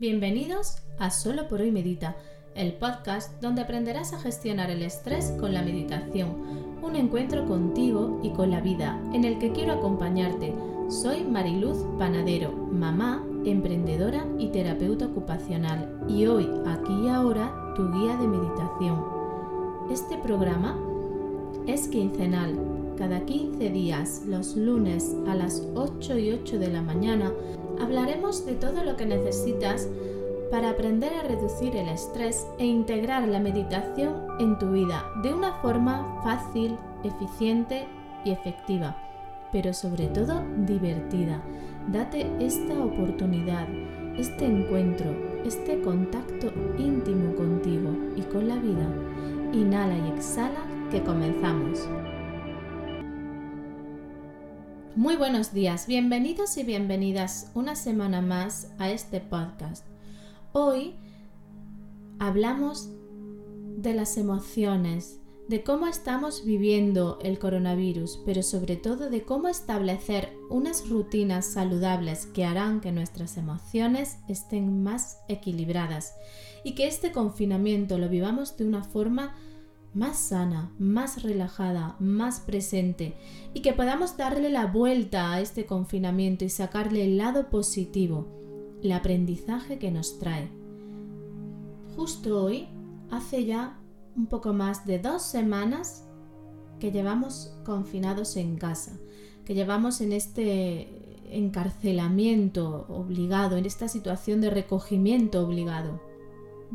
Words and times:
Bienvenidos 0.00 0.76
a 1.00 1.10
Solo 1.10 1.48
por 1.48 1.60
hoy 1.60 1.72
Medita, 1.72 2.14
el 2.54 2.72
podcast 2.74 3.42
donde 3.42 3.62
aprenderás 3.62 4.12
a 4.12 4.20
gestionar 4.20 4.70
el 4.70 4.82
estrés 4.82 5.32
con 5.40 5.52
la 5.52 5.62
meditación, 5.62 6.36
un 6.80 6.94
encuentro 6.94 7.48
contigo 7.48 8.20
y 8.22 8.30
con 8.30 8.52
la 8.52 8.60
vida 8.60 8.96
en 9.12 9.24
el 9.24 9.40
que 9.40 9.50
quiero 9.50 9.72
acompañarte. 9.72 10.54
Soy 10.88 11.24
Mariluz 11.24 11.78
Panadero, 11.98 12.52
mamá, 12.52 13.26
emprendedora 13.44 14.24
y 14.38 14.50
terapeuta 14.50 15.06
ocupacional 15.06 15.92
y 16.08 16.26
hoy, 16.26 16.48
aquí 16.64 16.92
y 17.02 17.08
ahora, 17.08 17.52
tu 17.74 17.90
guía 17.90 18.16
de 18.18 18.28
meditación. 18.28 19.04
Este 19.90 20.16
programa 20.18 20.78
es 21.66 21.88
quincenal. 21.88 22.56
Cada 22.96 23.24
15 23.24 23.70
días, 23.70 24.22
los 24.26 24.56
lunes 24.56 25.16
a 25.26 25.34
las 25.34 25.66
8 25.74 26.18
y 26.18 26.32
8 26.34 26.60
de 26.60 26.68
la 26.68 26.82
mañana, 26.82 27.32
hablaremos 27.80 28.46
de 28.46 28.54
todo 28.54 28.84
lo 28.84 28.96
que 28.96 29.06
necesitas 29.06 29.88
para 30.50 30.70
aprender 30.70 31.12
a 31.14 31.22
reducir 31.22 31.76
el 31.76 31.88
estrés 31.88 32.46
e 32.58 32.66
integrar 32.66 33.26
la 33.28 33.38
meditación 33.38 34.14
en 34.38 34.58
tu 34.58 34.70
vida 34.70 35.04
de 35.22 35.34
una 35.34 35.52
forma 35.60 36.20
fácil, 36.22 36.76
eficiente 37.04 37.86
y 38.24 38.30
efectiva, 38.30 38.96
pero 39.52 39.74
sobre 39.74 40.06
todo 40.06 40.42
divertida. 40.66 41.42
Date 41.88 42.30
esta 42.40 42.82
oportunidad, 42.82 43.66
este 44.16 44.46
encuentro, 44.46 45.10
este 45.44 45.80
contacto 45.80 46.52
íntimo 46.78 47.34
contigo 47.34 47.90
y 48.16 48.22
con 48.22 48.48
la 48.48 48.56
vida. 48.56 48.88
Inhala 49.52 49.96
y 49.96 50.10
exhala 50.10 50.60
que 50.90 51.02
comenzamos. 51.02 51.88
Muy 54.96 55.16
buenos 55.16 55.52
días, 55.52 55.86
bienvenidos 55.86 56.56
y 56.56 56.64
bienvenidas 56.64 57.52
una 57.54 57.76
semana 57.76 58.20
más 58.20 58.72
a 58.78 58.90
este 58.90 59.20
podcast. 59.20 59.86
Hoy 60.52 60.94
hablamos 62.18 62.88
de 63.76 63.94
las 63.94 64.16
emociones, 64.16 65.20
de 65.48 65.62
cómo 65.62 65.86
estamos 65.86 66.44
viviendo 66.44 67.18
el 67.22 67.38
coronavirus, 67.38 68.20
pero 68.26 68.42
sobre 68.42 68.76
todo 68.76 69.08
de 69.08 69.22
cómo 69.22 69.48
establecer 69.48 70.32
unas 70.50 70.88
rutinas 70.88 71.46
saludables 71.46 72.26
que 72.26 72.44
harán 72.44 72.80
que 72.80 72.90
nuestras 72.90 73.36
emociones 73.36 74.16
estén 74.26 74.82
más 74.82 75.18
equilibradas 75.28 76.14
y 76.64 76.74
que 76.74 76.88
este 76.88 77.12
confinamiento 77.12 77.98
lo 77.98 78.08
vivamos 78.08 78.56
de 78.56 78.66
una 78.66 78.82
forma 78.82 79.36
más 79.94 80.18
sana, 80.18 80.72
más 80.78 81.22
relajada, 81.22 81.96
más 81.98 82.40
presente 82.40 83.14
y 83.54 83.60
que 83.60 83.72
podamos 83.72 84.16
darle 84.16 84.50
la 84.50 84.66
vuelta 84.66 85.32
a 85.32 85.40
este 85.40 85.66
confinamiento 85.66 86.44
y 86.44 86.50
sacarle 86.50 87.04
el 87.04 87.18
lado 87.18 87.50
positivo, 87.50 88.28
el 88.82 88.92
aprendizaje 88.92 89.78
que 89.78 89.90
nos 89.90 90.18
trae. 90.18 90.48
Justo 91.96 92.44
hoy, 92.44 92.68
hace 93.10 93.44
ya 93.44 93.78
un 94.16 94.26
poco 94.26 94.52
más 94.52 94.86
de 94.86 94.98
dos 94.98 95.22
semanas 95.22 96.04
que 96.78 96.92
llevamos 96.92 97.54
confinados 97.64 98.36
en 98.36 98.56
casa, 98.56 98.98
que 99.44 99.54
llevamos 99.54 100.00
en 100.00 100.12
este 100.12 101.26
encarcelamiento 101.30 102.86
obligado, 102.88 103.56
en 103.56 103.66
esta 103.66 103.88
situación 103.88 104.40
de 104.40 104.50
recogimiento 104.50 105.44
obligado. 105.44 106.00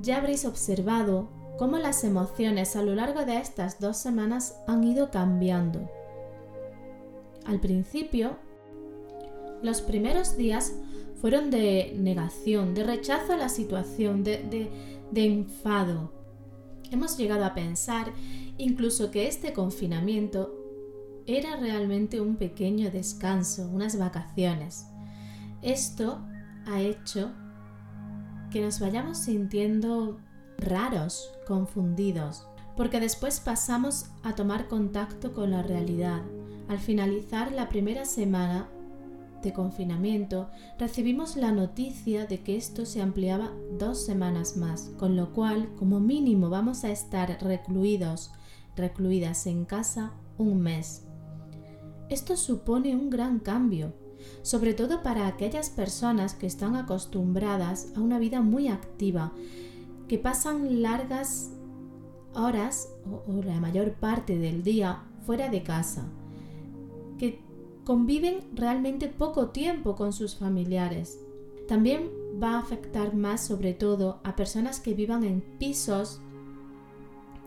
Ya 0.01 0.17
habréis 0.17 0.45
observado 0.45 1.29
cómo 1.57 1.77
las 1.77 2.03
emociones 2.03 2.75
a 2.75 2.83
lo 2.83 2.95
largo 2.95 3.25
de 3.25 3.37
estas 3.37 3.79
dos 3.79 3.97
semanas 3.97 4.55
han 4.67 4.83
ido 4.83 5.11
cambiando. 5.11 5.89
Al 7.45 7.59
principio, 7.59 8.37
los 9.61 9.81
primeros 9.81 10.37
días 10.37 10.73
fueron 11.21 11.51
de 11.51 11.95
negación, 11.97 12.73
de 12.73 12.83
rechazo 12.83 13.33
a 13.33 13.37
la 13.37 13.49
situación, 13.49 14.23
de, 14.23 14.69
enfado. 15.15 16.11
Hemos 16.91 17.17
llegado 17.17 17.45
a 17.45 17.53
pensar 17.53 18.11
incluso 18.57 19.09
que 19.09 19.27
este 19.27 19.53
confinamiento 19.53 20.53
era 21.25 21.55
realmente 21.55 22.19
un 22.19 22.35
pequeño 22.35 22.91
descanso, 22.91 23.69
unas 23.69 23.97
vacaciones. 23.97 24.85
Esto 25.61 26.19
ha 26.67 26.81
hecho 26.81 27.31
que 28.51 28.61
nos 28.61 28.81
vayamos 28.81 29.17
sintiendo 29.17 30.19
raros, 30.57 31.31
confundidos, 31.47 32.47
porque 32.75 32.99
después 32.99 33.39
pasamos 33.39 34.05
a 34.23 34.35
tomar 34.35 34.67
contacto 34.67 35.33
con 35.33 35.51
la 35.51 35.61
realidad. 35.61 36.21
Al 36.67 36.79
finalizar 36.79 37.51
la 37.51 37.69
primera 37.69 38.05
semana 38.05 38.69
de 39.43 39.53
confinamiento, 39.53 40.49
recibimos 40.79 41.35
la 41.35 41.51
noticia 41.51 42.25
de 42.25 42.41
que 42.41 42.55
esto 42.55 42.85
se 42.85 43.01
ampliaba 43.01 43.51
dos 43.77 44.03
semanas 44.03 44.57
más, 44.57 44.91
con 44.97 45.15
lo 45.15 45.33
cual, 45.33 45.69
como 45.75 45.99
mínimo, 45.99 46.49
vamos 46.49 46.83
a 46.83 46.91
estar 46.91 47.37
recluidos, 47.41 48.31
recluidas 48.75 49.45
en 49.45 49.65
casa 49.65 50.13
un 50.37 50.61
mes. 50.61 51.03
Esto 52.09 52.37
supone 52.37 52.95
un 52.95 53.09
gran 53.09 53.39
cambio, 53.39 53.93
sobre 54.41 54.73
todo 54.73 55.03
para 55.03 55.27
aquellas 55.27 55.69
personas 55.69 56.33
que 56.33 56.47
están 56.47 56.75
acostumbradas 56.75 57.91
a 57.95 57.99
una 57.99 58.19
vida 58.19 58.41
muy 58.41 58.67
activa, 58.67 59.33
que 60.13 60.19
pasan 60.19 60.83
largas 60.83 61.49
horas 62.35 62.93
o, 63.27 63.41
la 63.41 63.59
mayor 63.59 63.93
parte 63.93 64.37
del 64.37 64.61
día 64.61 65.05
fuera 65.25 65.49
de 65.49 65.63
casa, 65.63 66.05
que 67.17 67.41
conviven 67.83 68.41
realmente 68.53 69.07
poco 69.07 69.47
tiempo 69.47 69.95
con 69.95 70.13
sus 70.13 70.35
familiares. 70.35 71.19
También 71.67 72.11
va 72.39 72.51
a 72.51 72.59
afectar 72.59 73.15
más 73.15 73.43
sobre 73.43 73.73
todo 73.73 74.19
a 74.23 74.35
personas 74.35 74.79
que 74.79 74.93
vivan 74.93 75.23
en 75.23 75.41
pisos 75.41 76.21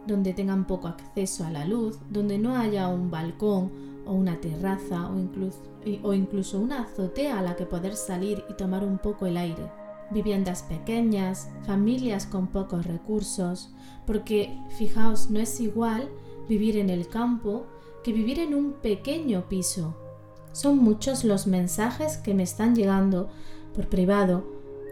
donde 0.09 0.34
tengan 0.34 0.66
poco 0.66 0.88
acceso 0.88 1.44
a 1.44 1.53
la 1.53 1.66
luz, 1.66 2.00
donde 2.10 2.37
no 2.37 2.56
haya 2.56 2.88
un 2.88 3.12
balcón 3.12 3.71
o 4.06 4.12
una 4.12 4.41
terraza 4.41 5.09
o 5.09 5.16
incluso, 5.16 5.62
o 6.03 6.12
incluso 6.12 6.59
una 6.59 6.83
azotea 6.83 7.38
a 7.38 7.43
la 7.43 7.54
que 7.54 7.65
poder 7.65 7.94
salir 7.94 8.43
y 8.50 8.54
tomar 8.54 8.83
un 8.83 8.98
poco 8.98 9.27
el 9.27 9.37
aire 9.37 9.86
viviendas 10.11 10.62
pequeñas, 10.62 11.49
familias 11.67 12.27
con 12.27 12.49
pocos 12.49 12.87
recursos, 12.87 13.72
porque 14.06 14.59
fijaos, 14.78 15.31
no 15.31 15.41
es 15.41 15.61
igual 15.61 16.09
vivir 16.49 16.77
en 16.77 16.91
el 16.91 17.09
campo 17.09 17.67
que 18.05 18.12
vivir 18.12 18.39
en 18.39 18.55
un 18.55 18.72
pequeño 18.75 19.49
piso. 19.49 19.97
Son 20.53 20.78
muchos 20.78 21.25
los 21.25 21.47
mensajes 21.47 22.16
que 22.16 22.34
me 22.34 22.45
están 22.45 22.75
llegando 22.75 23.28
por 23.75 23.89
privado 23.89 24.45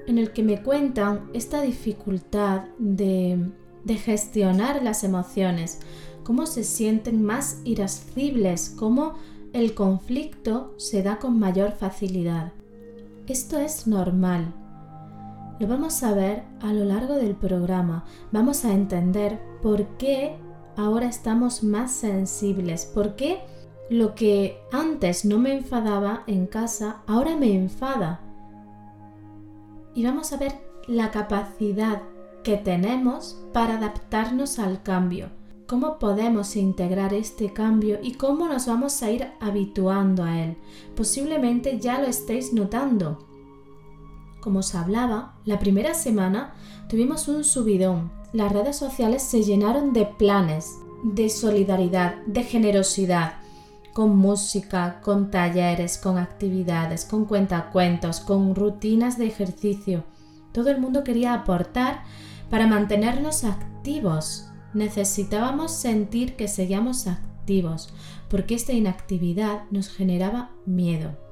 en 0.07 0.19
el 0.19 0.33
que 0.33 0.43
me 0.43 0.63
cuentan 0.63 1.31
esta 1.33 1.63
dificultad 1.63 2.65
de, 2.79 3.51
de 3.85 3.95
gestionar 3.95 4.83
las 4.83 5.05
emociones, 5.05 5.81
cómo 6.25 6.47
se 6.47 6.65
sienten 6.65 7.23
más 7.23 7.61
irascibles, 7.65 8.71
cómo 8.71 9.15
el 9.53 9.75
conflicto 9.75 10.75
se 10.77 11.03
da 11.03 11.19
con 11.19 11.39
mayor 11.39 11.73
facilidad. 11.73 12.53
Esto 13.27 13.59
es 13.59 13.87
normal, 13.87 14.53
lo 15.59 15.69
vamos 15.69 16.03
a 16.03 16.13
ver 16.13 16.43
a 16.61 16.73
lo 16.73 16.85
largo 16.85 17.15
del 17.15 17.35
programa. 17.35 18.05
Vamos 18.33 18.65
a 18.65 18.73
entender 18.73 19.41
por 19.63 19.87
qué 19.99 20.37
ahora 20.77 21.07
estamos 21.07 21.63
más 21.63 21.93
sensibles, 21.93 22.87
por 22.87 23.15
qué 23.15 23.41
lo 23.89 24.15
que 24.15 24.59
antes 24.73 25.25
no 25.25 25.39
me 25.39 25.55
enfadaba 25.55 26.25
en 26.27 26.47
casa, 26.47 27.03
ahora 27.07 27.37
me 27.37 27.55
enfada. 27.55 28.21
Y 29.95 30.05
vamos 30.05 30.33
a 30.33 30.39
ver 30.39 30.53
la 30.89 31.11
capacidad 31.11 32.03
que 32.43 32.57
tenemos 32.57 33.41
para 33.53 33.77
adaptarnos 33.77 34.59
al 34.59 34.83
cambio, 34.83 35.31
cómo 35.69 35.99
podemos 35.99 36.57
integrar 36.57 37.15
este 37.15 37.53
cambio 37.53 37.99
y 38.03 38.15
cómo 38.15 38.49
nos 38.49 38.67
vamos 38.67 39.03
a 39.03 39.11
ir 39.11 39.29
habituando 39.41 40.25
a 40.25 40.43
él. 40.43 40.57
Posiblemente 40.97 41.79
ya 41.79 42.01
lo 42.01 42.07
estéis 42.07 42.53
notando 42.53 43.34
como 44.45 44.59
os 44.59 44.75
hablaba, 44.75 45.33
la 45.47 45.59
primera 45.59 45.95
semana 45.95 46.53
tuvimos 46.91 47.29
un 47.29 47.45
subidón. 47.45 48.13
Las 48.35 48.53
redes 48.53 48.77
sociales 48.77 49.23
se 49.23 49.43
llenaron 49.43 49.95
de 49.95 50.05
planes, 50.05 50.77
de 51.03 51.31
solidaridad, 51.31 52.17
de 52.27 52.43
generosidad, 52.43 53.37
con 53.95 54.19
música, 54.19 55.01
con 55.03 55.31
talleres, 55.31 55.97
con 55.97 56.19
actividades, 56.19 57.07
con 57.07 57.25
cuentacuentos, 57.25 58.21
con 58.21 58.55
rutinas 58.55 59.17
de 59.17 59.29
ejercicio. 59.29 60.05
Todo 60.53 60.71
el 60.71 60.79
mundo 60.79 61.05
quería 61.05 61.33
aportar 61.33 62.03
para 62.51 62.67
mantenernos 62.67 63.45
activos. 63.45 64.51
Necesitábamos 64.75 65.73
sentir 65.73 66.37
que 66.37 66.49
seguíamos 66.49 67.07
activos, 67.07 67.95
porque 68.29 68.57
esta 68.57 68.75
inactividad 68.75 69.63
nos 69.71 69.89
generaba 69.89 70.51
miedo. 70.67 71.24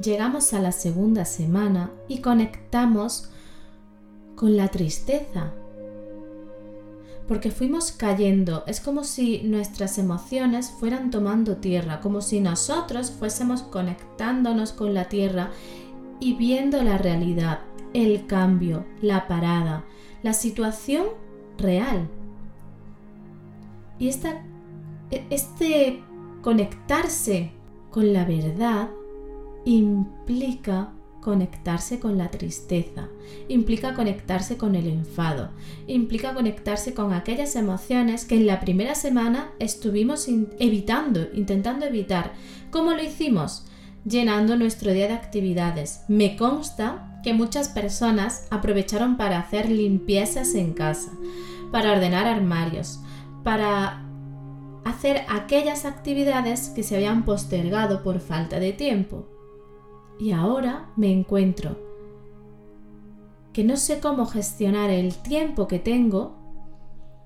Llegamos 0.00 0.52
a 0.52 0.60
la 0.60 0.72
segunda 0.72 1.24
semana 1.24 1.90
y 2.06 2.18
conectamos 2.18 3.30
con 4.34 4.54
la 4.54 4.68
tristeza. 4.68 5.54
Porque 7.26 7.50
fuimos 7.50 7.92
cayendo, 7.92 8.62
es 8.66 8.80
como 8.80 9.04
si 9.04 9.42
nuestras 9.42 9.96
emociones 9.96 10.70
fueran 10.70 11.10
tomando 11.10 11.56
tierra, 11.56 12.00
como 12.00 12.20
si 12.20 12.40
nosotros 12.40 13.10
fuésemos 13.10 13.62
conectándonos 13.62 14.72
con 14.72 14.92
la 14.92 15.08
tierra 15.08 15.50
y 16.20 16.34
viendo 16.34 16.82
la 16.82 16.98
realidad. 16.98 17.60
el 17.94 18.26
cambio, 18.26 18.84
la 19.00 19.26
parada, 19.26 19.86
la 20.22 20.34
situación 20.34 21.06
real. 21.56 22.10
Y 23.98 24.08
esta, 24.08 24.42
e, 25.10 25.24
este 25.30 26.02
conectarse 26.42 27.52
con 27.90 28.12
la 28.12 28.26
verdad 28.26 28.90
implica 29.66 30.92
conectarse 31.20 31.98
con 31.98 32.16
la 32.16 32.30
tristeza, 32.30 33.08
implica 33.48 33.94
conectarse 33.94 34.56
con 34.56 34.76
el 34.76 34.86
enfado, 34.86 35.50
implica 35.88 36.32
conectarse 36.34 36.94
con 36.94 37.12
aquellas 37.12 37.56
emociones 37.56 38.24
que 38.24 38.36
en 38.36 38.46
la 38.46 38.60
primera 38.60 38.94
semana 38.94 39.50
estuvimos 39.58 40.28
evitando, 40.60 41.26
intentando 41.34 41.84
evitar. 41.84 42.32
¿Cómo 42.70 42.92
lo 42.92 43.02
hicimos? 43.02 43.66
Llenando 44.04 44.56
nuestro 44.56 44.92
día 44.92 45.08
de 45.08 45.14
actividades. 45.14 46.02
Me 46.06 46.36
consta 46.36 47.20
que 47.24 47.34
muchas 47.34 47.68
personas 47.68 48.46
aprovecharon 48.50 49.16
para 49.16 49.40
hacer 49.40 49.68
limpiezas 49.68 50.54
en 50.54 50.74
casa, 50.74 51.10
para 51.72 51.90
ordenar 51.90 52.28
armarios, 52.28 53.00
para 53.42 54.04
hacer 54.84 55.24
aquellas 55.28 55.84
actividades 55.84 56.68
que 56.68 56.84
se 56.84 56.94
habían 56.94 57.24
postergado 57.24 58.04
por 58.04 58.20
falta 58.20 58.60
de 58.60 58.72
tiempo. 58.72 59.35
Y 60.18 60.32
ahora 60.32 60.90
me 60.96 61.12
encuentro 61.12 61.78
que 63.52 63.64
no 63.64 63.76
sé 63.76 64.00
cómo 64.00 64.26
gestionar 64.26 64.90
el 64.90 65.14
tiempo 65.14 65.66
que 65.66 65.78
tengo 65.78 66.36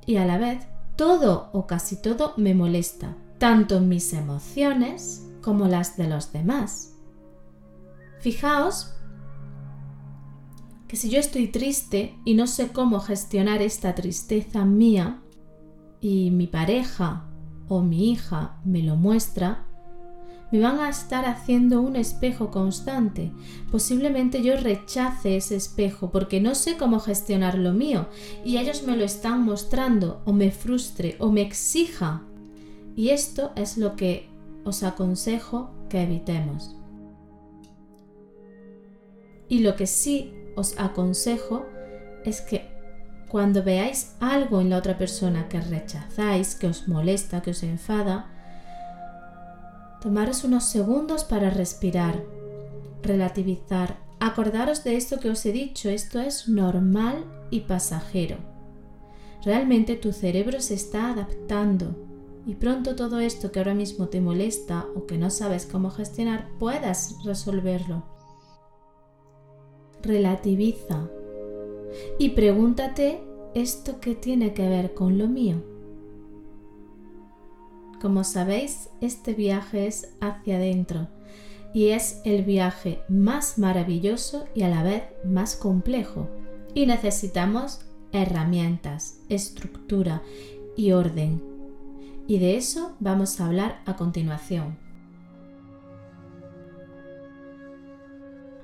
y 0.07 0.17
a 0.17 0.25
la 0.25 0.39
vez 0.39 0.67
todo 0.97 1.51
o 1.53 1.67
casi 1.67 2.01
todo 2.01 2.35
me 2.37 2.55
molesta, 2.55 3.17
tanto 3.39 3.81
mis 3.81 4.13
emociones 4.13 5.29
como 5.43 5.67
las 5.67 5.97
de 5.97 6.09
los 6.09 6.33
demás. 6.33 6.95
Fijaos 8.21 8.95
que 10.87 10.97
si 10.97 11.09
yo 11.09 11.21
estoy 11.21 11.47
triste 11.49 12.17
y 12.25 12.35
no 12.35 12.47
sé 12.47 12.69
cómo 12.69 13.01
gestionar 13.01 13.63
esta 13.63 13.95
tristeza 13.95 14.65
mía 14.65 15.23
y 16.01 16.31
mi 16.31 16.47
pareja 16.47 17.25
o 17.69 17.81
mi 17.81 18.11
hija 18.11 18.61
me 18.65 18.83
lo 18.83 18.97
muestra, 18.97 19.67
me 20.51 20.61
van 20.61 20.81
a 20.81 20.89
estar 20.89 21.27
haciendo 21.27 21.81
un 21.81 21.97
espejo 21.97 22.51
constante. 22.51 23.31
Posiblemente 23.71 24.43
yo 24.43 24.57
rechace 24.57 25.37
ese 25.37 25.57
espejo 25.57 26.11
porque 26.11 26.41
no 26.41 26.55
sé 26.55 26.77
cómo 26.77 27.01
gestionar 27.01 27.57
lo 27.59 27.73
mío 27.73 28.09
y 28.45 28.59
ellos 28.59 28.83
me 28.83 28.97
lo 28.97 29.05
están 29.05 29.45
mostrando 29.45 30.23
o 30.25 30.33
me 30.33 30.51
frustre 30.51 31.17
o 31.19 31.31
me 31.31 31.43
exija. 31.43 32.23
Y 32.97 33.11
esto 33.11 33.53
es 33.57 33.79
lo 33.79 33.97
que 33.97 34.29
os 34.65 34.83
aconsejo 34.83 35.71
que 35.89 36.03
evitemos. 36.03 36.77
Y 39.49 39.61
lo 39.61 39.77
que 39.77 39.87
sí 39.87 40.33
os 40.57 40.79
aconsejo 40.79 41.67
es 42.25 42.41
que 42.41 42.69
cuando 43.29 43.63
veáis 43.63 44.17
algo 44.19 44.61
en 44.61 44.71
la 44.71 44.79
otra 44.79 44.99
persona 44.99 45.49
que 45.49 45.61
rechazáis, 45.61 46.57
que 46.57 46.67
os 46.67 46.89
molesta, 46.89 47.43
que 47.43 47.53
os 47.53 47.63
enfada, 47.63 48.40
Tomaros 50.01 50.45
unos 50.45 50.65
segundos 50.65 51.25
para 51.25 51.51
respirar, 51.51 52.25
relativizar. 53.03 53.99
Acordaros 54.19 54.83
de 54.85 54.97
esto 54.97 55.19
que 55.21 55.31
os 55.31 55.45
he 55.45 55.53
dicho, 55.53 55.89
esto 55.91 56.21
es 56.21 56.49
normal 56.49 57.25
y 57.51 57.61
pasajero. 57.61 58.37
Realmente 59.45 59.97
tu 59.97 60.13
cerebro 60.13 60.61
se 60.61 60.75
está 60.75 61.11
adaptando 61.11 61.97
y 62.47 62.55
pronto 62.55 62.97
todo 62.97 63.21
esto 63.21 63.53
que 63.53 63.59
ahora 63.59 63.75
mismo 63.75 64.09
te 64.09 64.21
molesta 64.21 64.87
o 64.95 65.07
que 65.07 65.19
no 65.19 65.31
sabes 65.31 65.67
cómo 65.67 65.91
gestionar 65.91 66.49
puedas 66.59 67.17
resolverlo. 67.25 68.05
Relativiza 70.03 71.09
y 72.19 72.31
pregúntate 72.31 73.23
esto 73.55 74.01
que 74.01 74.15
tiene 74.15 74.55
que 74.55 74.69
ver 74.69 74.95
con 74.95 75.19
lo 75.19 75.29
mío. 75.29 75.70
Como 78.01 78.25
sabéis, 78.25 78.89
este 79.03 79.35
viaje 79.35 79.87
es 79.87 80.15
hacia 80.23 80.57
adentro 80.57 81.09
y 81.75 81.89
es 81.89 82.23
el 82.25 82.45
viaje 82.45 83.03
más 83.11 83.59
maravilloso 83.59 84.47
y 84.55 84.63
a 84.63 84.69
la 84.69 84.83
vez 84.83 85.03
más 85.23 85.55
complejo. 85.55 86.27
Y 86.73 86.87
necesitamos 86.87 87.81
herramientas, 88.13 89.21
estructura 89.29 90.23
y 90.77 90.93
orden. 90.93 91.43
Y 92.27 92.39
de 92.39 92.57
eso 92.57 92.97
vamos 93.01 93.39
a 93.39 93.47
hablar 93.47 93.83
a 93.85 93.97
continuación. 93.97 94.79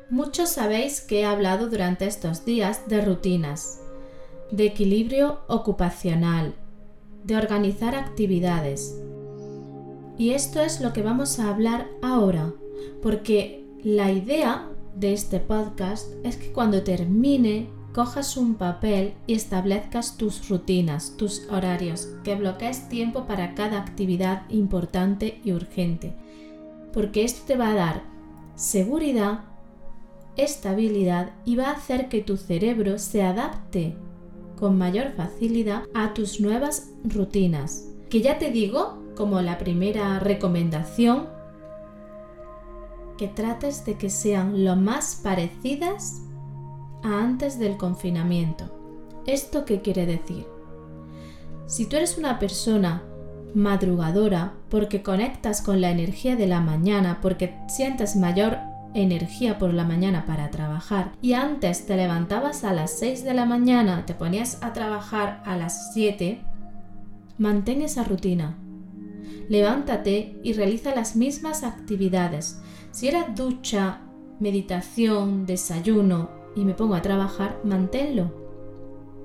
Muchos 0.09 0.49
sabéis 0.49 1.03
que 1.03 1.21
he 1.21 1.25
hablado 1.27 1.69
durante 1.69 2.07
estos 2.07 2.47
días 2.47 2.89
de 2.89 3.05
rutinas, 3.05 3.83
de 4.51 4.65
equilibrio 4.67 5.41
ocupacional, 5.49 6.55
de 7.25 7.37
organizar 7.37 7.97
actividades, 7.97 9.03
y 10.19 10.31
esto 10.31 10.61
es 10.61 10.81
lo 10.81 10.93
que 10.93 11.03
vamos 11.03 11.39
a 11.39 11.51
hablar 11.51 11.89
ahora, 12.03 12.53
porque 13.03 13.65
la 13.83 14.11
idea 14.11 14.69
de 14.95 15.13
este 15.13 15.41
podcast 15.41 16.09
es 16.25 16.37
que 16.37 16.53
cuando 16.53 16.83
termine 16.83 17.69
cojas 17.93 18.37
un 18.37 18.55
papel 18.55 19.15
y 19.27 19.35
establezcas 19.35 20.17
tus 20.17 20.49
rutinas, 20.49 21.17
tus 21.17 21.47
horarios, 21.51 22.09
que 22.25 22.35
bloquees 22.35 22.89
tiempo 22.89 23.27
para 23.27 23.55
cada 23.55 23.79
actividad 23.79 24.43
importante 24.51 25.41
y 25.45 25.53
urgente, 25.53 26.15
porque 26.93 27.25
esto 27.25 27.43
te 27.47 27.57
va 27.57 27.71
a 27.71 27.75
dar 27.75 28.03
seguridad, 28.55 29.41
estabilidad 30.37 31.31
y 31.45 31.57
va 31.57 31.69
a 31.69 31.73
hacer 31.73 32.09
que 32.09 32.23
tu 32.23 32.37
cerebro 32.37 32.99
se 32.99 33.23
adapte 33.23 33.97
con 34.59 34.79
mayor 34.79 35.13
facilidad 35.13 35.85
a 35.95 36.15
tus 36.15 36.41
nuevas 36.41 36.91
rutinas. 37.05 37.87
Que 38.09 38.21
ya 38.23 38.39
te 38.39 38.51
digo 38.51 39.03
como 39.17 39.41
la 39.41 39.59
primera 39.59 40.21
recomendación, 40.21 41.27
que 43.19 43.27
trates 43.27 43.85
de 43.85 43.95
que 43.97 44.11
sean 44.11 44.65
lo 44.65 44.77
más 44.77 45.21
parecidas 45.23 46.23
a 47.03 47.21
antes 47.23 47.59
del 47.59 47.77
confinamiento. 47.77 48.71
¿Esto 49.27 49.65
qué 49.65 49.81
quiere 49.81 50.07
decir? 50.07 50.47
Si 51.67 51.87
tú 51.87 51.97
eres 51.97 52.19
una 52.19 52.39
persona 52.39 53.03
madrugadora 53.55 54.53
porque 54.69 55.03
conectas 55.03 55.63
con 55.63 55.81
la 55.81 55.91
energía 55.91 56.37
de 56.37 56.47
la 56.47 56.61
mañana, 56.61 57.19
porque 57.23 57.57
sientes 57.69 58.15
mayor 58.15 58.59
energía 58.95 59.59
por 59.59 59.75
la 59.75 59.85
mañana 59.85 60.27
para 60.27 60.51
trabajar 60.51 61.13
y 61.21 61.33
antes 61.33 61.87
te 61.87 61.97
levantabas 61.97 62.65
a 62.65 62.73
las 62.73 62.99
6 62.99 63.25
de 63.25 63.35
la 63.35 63.47
mañana, 63.47 64.05
te 64.07 64.15
ponías 64.15 64.63
a 64.63 64.73
trabajar 64.73 65.43
a 65.45 65.57
las 65.57 65.93
7, 65.93 66.41
mantén 67.39 67.83
esa 67.83 68.05
rutina 68.05 68.57
levántate 69.49 70.39
y 70.43 70.53
realiza 70.53 70.95
las 70.95 71.17
mismas 71.17 71.63
actividades. 71.63 72.61
Si 72.91 73.09
era 73.09 73.25
ducha, 73.25 74.01
meditación, 74.41 75.47
desayuno 75.47 76.31
y 76.55 76.65
me 76.65 76.75
pongo 76.75 76.95
a 76.95 77.03
trabajar, 77.03 77.61
manténlo. 77.65 78.33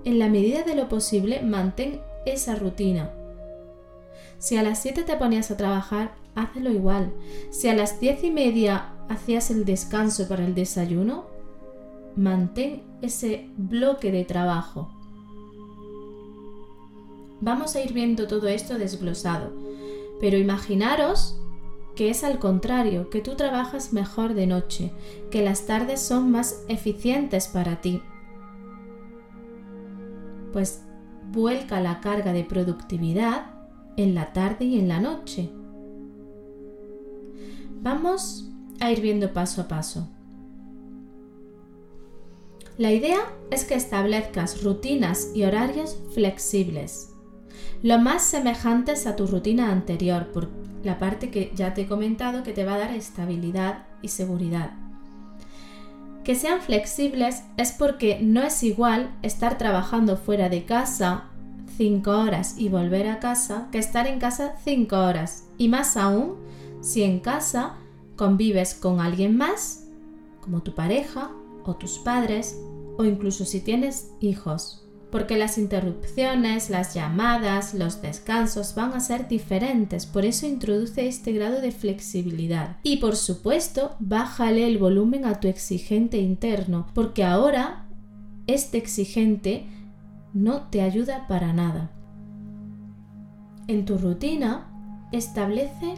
En 0.04 0.20
la 0.20 0.30
medida 0.30 0.63
de 0.63 0.75
lo 0.75 0.90
posible, 0.90 1.42
mantén 1.42 2.01
esa 2.25 2.56
rutina. 2.56 3.12
Si 4.38 4.58
a 4.58 4.63
las 4.63 4.82
7 4.82 5.04
te 5.04 5.16
ponías 5.18 5.51
a 5.51 5.58
trabajar, 5.58 6.16
hazlo 6.36 6.72
igual. 6.72 7.13
Si 7.51 7.70
a 7.70 7.75
las 7.75 8.00
10 8.00 8.24
y 8.24 8.32
media 8.32 8.94
hacías 9.08 9.51
el 9.51 9.66
descanso 9.66 10.28
para 10.28 10.46
el 10.46 10.56
desayuno, 10.56 11.25
mantén 12.16 12.84
ese 13.01 13.50
bloque 13.58 14.12
de 14.12 14.25
trabajo. 14.25 14.90
Vamos 17.40 17.75
a 17.75 17.82
ir 17.82 17.94
viendo 17.94 18.28
todo 18.28 18.48
esto 18.48 18.78
desglosado. 18.78 19.51
Pero 20.22 20.38
imaginaros 20.38 21.42
que 21.96 22.10
es 22.10 22.24
al 22.24 22.40
contrario, 22.40 23.10
que 23.10 23.22
tú 23.22 23.36
trabajas 23.36 23.92
mejor 23.92 24.34
de 24.34 24.48
noche, 24.48 24.92
que 25.30 25.44
las 25.44 25.66
tardes 25.66 26.00
son 26.00 26.32
más 26.32 26.63
eficientes 26.68 27.48
para 27.48 27.82
ti. 27.82 28.01
Pues 30.54 30.84
vuelca 31.32 31.82
la 31.82 32.00
carga 32.00 32.34
de 32.34 32.44
productividad 32.44 33.51
en 33.98 34.16
la 34.16 34.32
tarde 34.32 34.66
y 34.66 34.80
en 34.80 34.88
la 34.88 35.00
noche. 35.00 35.50
Vamos 37.82 38.50
a 38.80 38.92
ir 38.92 39.01
viendo 39.01 39.34
paso 39.34 39.62
a 39.62 39.68
paso. 39.68 40.08
La 42.78 42.92
idea 42.92 43.20
es 43.51 43.66
que 43.66 43.75
establezcas 43.75 44.63
rutinas 44.63 45.32
y 45.36 45.44
horarios 45.44 45.98
flexibles 46.13 47.11
lo 47.84 47.98
más 48.00 48.24
semejantes 48.24 49.08
a 49.08 49.16
tu 49.16 49.28
rutina 49.28 49.72
anterior, 49.72 50.28
por 50.28 50.50
la 50.84 51.00
parte 51.00 51.30
que 51.30 51.52
ya 51.56 51.74
te 51.74 51.82
he 51.82 51.88
comentado 51.88 52.44
que 52.44 52.54
te 52.54 52.66
va 52.66 52.76
a 52.76 52.80
dar 52.80 52.92
estabilidad 52.92 53.86
y 54.02 54.10
seguridad. 54.10 54.72
Que 56.24 56.36
sean 56.36 56.62
flexibles 56.62 57.44
es 57.58 57.72
porque 57.72 58.20
no 58.22 58.44
es 58.44 58.62
igual 58.62 59.12
estar 59.24 59.58
trabajando 59.58 60.18
fuera 60.18 60.50
de 60.50 60.66
casa 60.66 61.26
5 61.78 62.12
horas 62.12 62.56
y 62.58 62.70
volver 62.70 63.08
a 63.08 63.20
casa 63.20 63.68
que 63.72 63.80
estar 63.80 64.06
en 64.06 64.20
casa 64.20 64.54
5 64.64 64.96
horas. 64.96 65.46
Y 65.58 65.68
más 65.68 65.98
aún 65.98 66.36
si 66.82 67.02
en 67.04 67.20
casa 67.20 67.74
convives 68.16 68.76
con 68.76 69.00
alguien 69.00 69.36
más, 69.36 69.86
como 70.42 70.62
tu 70.62 70.76
pareja 70.76 71.32
o 71.64 71.76
tus 71.76 71.98
padres 71.98 72.56
o 72.98 73.06
incluso 73.06 73.46
si 73.46 73.62
tienes 73.62 74.12
hijos, 74.20 74.86
porque 75.12 75.38
las 75.38 75.58
interrupciones, 75.58 76.70
las 76.70 76.94
llamadas, 76.94 77.74
los 77.74 78.01
descansos 78.01 78.74
van 78.75 78.94
a 78.94 79.00
ser 79.00 79.27
diferentes, 79.27 80.06
por 80.06 80.25
eso 80.25 80.48
introduce 80.48 81.08
este 81.08 81.34
grado 81.34 81.62
de 81.62 81.72
flexibilidad. 81.72 82.77
Y 82.84 82.98
por 82.98 83.15
supuesto, 83.15 83.96
bájale 84.00 84.65
el 84.65 84.77
volumen 84.77 85.25
a 85.25 85.39
tu 85.39 85.48
exigente 85.48 86.18
interno, 86.18 86.88
porque 86.94 87.24
ahora 87.24 87.86
este 88.48 88.77
exigente 88.77 89.65
no 90.34 90.70
te 90.70 90.82
ayuda 90.82 91.27
para 91.27 91.53
nada. 91.53 91.91
En 93.68 93.86
tu 93.86 93.98
rutina, 93.98 94.68
establece 95.12 95.96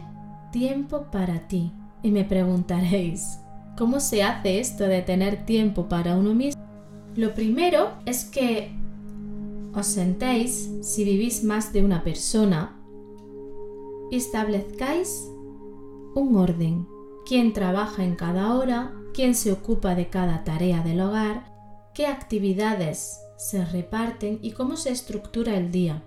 tiempo 0.52 1.06
para 1.10 1.48
ti. 1.48 1.72
Y 2.02 2.10
me 2.10 2.24
preguntaréis, 2.24 3.38
¿cómo 3.78 3.98
se 4.00 4.22
hace 4.22 4.60
esto 4.60 4.84
de 4.84 5.02
tener 5.02 5.46
tiempo 5.46 5.88
para 5.88 6.16
uno 6.16 6.34
mismo? 6.34 6.62
Lo 7.16 7.32
primero 7.32 7.92
es 8.06 8.24
que 8.24 8.72
os 9.74 9.86
sentéis, 9.86 10.70
si 10.82 11.04
vivís 11.04 11.42
más 11.42 11.72
de 11.72 11.84
una 11.84 12.04
persona, 12.04 12.80
establezcáis 14.10 15.28
un 16.14 16.36
orden. 16.36 16.86
¿Quién 17.26 17.52
trabaja 17.52 18.04
en 18.04 18.14
cada 18.14 18.54
hora? 18.54 18.94
¿Quién 19.14 19.34
se 19.34 19.50
ocupa 19.52 19.94
de 19.94 20.08
cada 20.08 20.44
tarea 20.44 20.82
del 20.82 21.00
hogar? 21.00 21.52
¿Qué 21.94 22.06
actividades 22.06 23.20
se 23.36 23.64
reparten 23.64 24.38
y 24.42 24.52
cómo 24.52 24.76
se 24.76 24.90
estructura 24.90 25.56
el 25.56 25.72
día? 25.72 26.04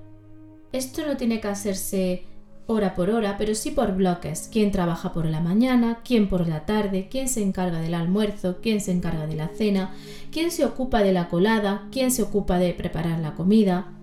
Esto 0.72 1.06
no 1.06 1.18
tiene 1.18 1.42
que 1.42 1.48
hacerse 1.48 2.26
hora 2.68 2.94
por 2.94 3.10
hora, 3.10 3.38
pero 3.38 3.56
sí 3.56 3.72
por 3.72 3.96
bloques. 3.96 4.50
¿Quién 4.52 4.72
trabaja 4.72 5.14
por 5.14 5.26
la 5.26 5.40
mañana? 5.40 6.02
¿Quién 6.04 6.30
por 6.30 6.48
la 6.48 6.66
tarde? 6.66 7.08
¿Quién 7.10 7.30
se 7.30 7.42
encarga 7.42 7.80
del 7.80 7.94
almuerzo? 7.94 8.58
¿Quién 8.62 8.82
se 8.82 8.92
encarga 8.92 9.26
de 9.26 9.36
la 9.36 9.48
cena? 9.48 9.96
¿Quién 10.32 10.52
se 10.52 10.66
ocupa 10.66 11.02
de 11.02 11.14
la 11.14 11.30
colada? 11.30 11.88
¿Quién 11.92 12.12
se 12.12 12.22
ocupa 12.22 12.60
de 12.60 12.74
preparar 12.74 13.20
la 13.20 13.36
comida? 13.36 13.94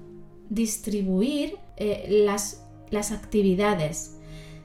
Distribuir 0.49 1.59
eh, 1.76 2.06
las, 2.25 2.64
las 2.90 3.12
actividades. 3.12 4.16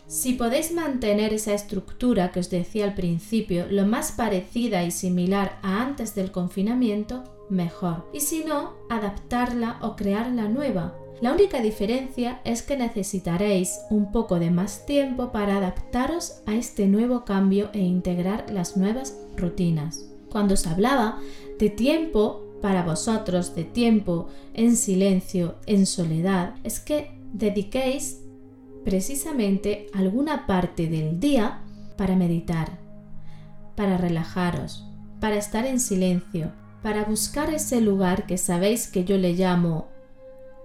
Si 0.08 0.34
podéis 0.34 0.72
mantener 0.72 1.34
esa 1.34 1.54
estructura 1.54 2.32
que 2.32 2.40
os 2.40 2.50
decía 2.50 2.86
al 2.86 2.96
principio, 2.96 3.68
lo 3.70 3.86
más 3.86 4.14
parecida 4.14 4.84
y 4.84 4.92
similar 4.92 5.60
a 5.62 5.84
antes 5.84 6.16
del 6.16 6.32
confinamiento, 6.32 7.24
mejor. 7.50 8.10
Y 8.14 8.22
si 8.22 8.44
no, 8.44 8.74
adaptarla 8.90 9.78
o 9.82 9.96
crearla 9.96 10.48
nueva 10.48 10.96
la 11.22 11.34
única 11.34 11.62
diferencia 11.62 12.40
es 12.46 12.62
que 12.62 12.78
necesitaréis 12.78 13.80
un 13.90 14.12
poco 14.12 14.40
de 14.40 14.52
más 14.52 14.86
tiempo 14.86 15.32
para 15.32 15.58
adaptaros 15.58 16.42
a 16.46 16.56
este 16.56 16.88
nuevo 16.88 17.26
cambio 17.26 17.70
e 17.74 17.80
integrar 17.80 18.50
las 18.50 18.78
nuevas 18.78 19.18
rutinas. 19.36 20.06
Cuando 20.32 20.54
os 20.54 20.66
hablaba 20.66 21.20
de 21.58 21.70
tiempo 21.70 22.46
para 22.62 22.84
vosotros, 22.84 23.54
de 23.54 23.66
tiempo 23.66 24.28
en 24.54 24.76
silencio, 24.78 25.56
en 25.66 25.86
soledad, 25.86 26.56
es 26.64 26.80
que 26.80 27.12
dediquéis 27.34 28.22
precisamente 28.86 29.88
alguna 29.94 30.48
parte 30.48 30.88
del 30.88 31.20
día 31.20 31.62
para 31.98 32.16
meditar, 32.16 32.80
para 33.76 33.98
relajaros, 33.98 34.86
para 35.20 35.36
estar 35.36 35.66
en 35.66 35.82
silencio, 35.82 36.54
para 36.82 37.04
buscar 37.04 37.54
ese 37.54 37.82
lugar 37.82 38.26
que 38.26 38.38
sabéis 38.38 38.88
que 38.88 39.04
yo 39.04 39.18
le 39.18 39.34
llamo 39.34 39.89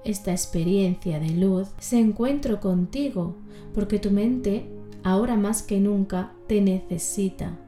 esta 0.05 0.33
experiencia 0.33 1.19
de 1.19 1.31
luz, 1.31 1.69
se 1.79 1.99
encuentro 1.99 2.61
contigo, 2.61 3.37
porque 3.75 3.99
tu 3.99 4.11
mente, 4.11 4.69
ahora 5.03 5.37
más 5.37 5.63
que 5.63 5.81
nunca, 5.81 6.33
te 6.47 6.61
necesita. 6.61 7.59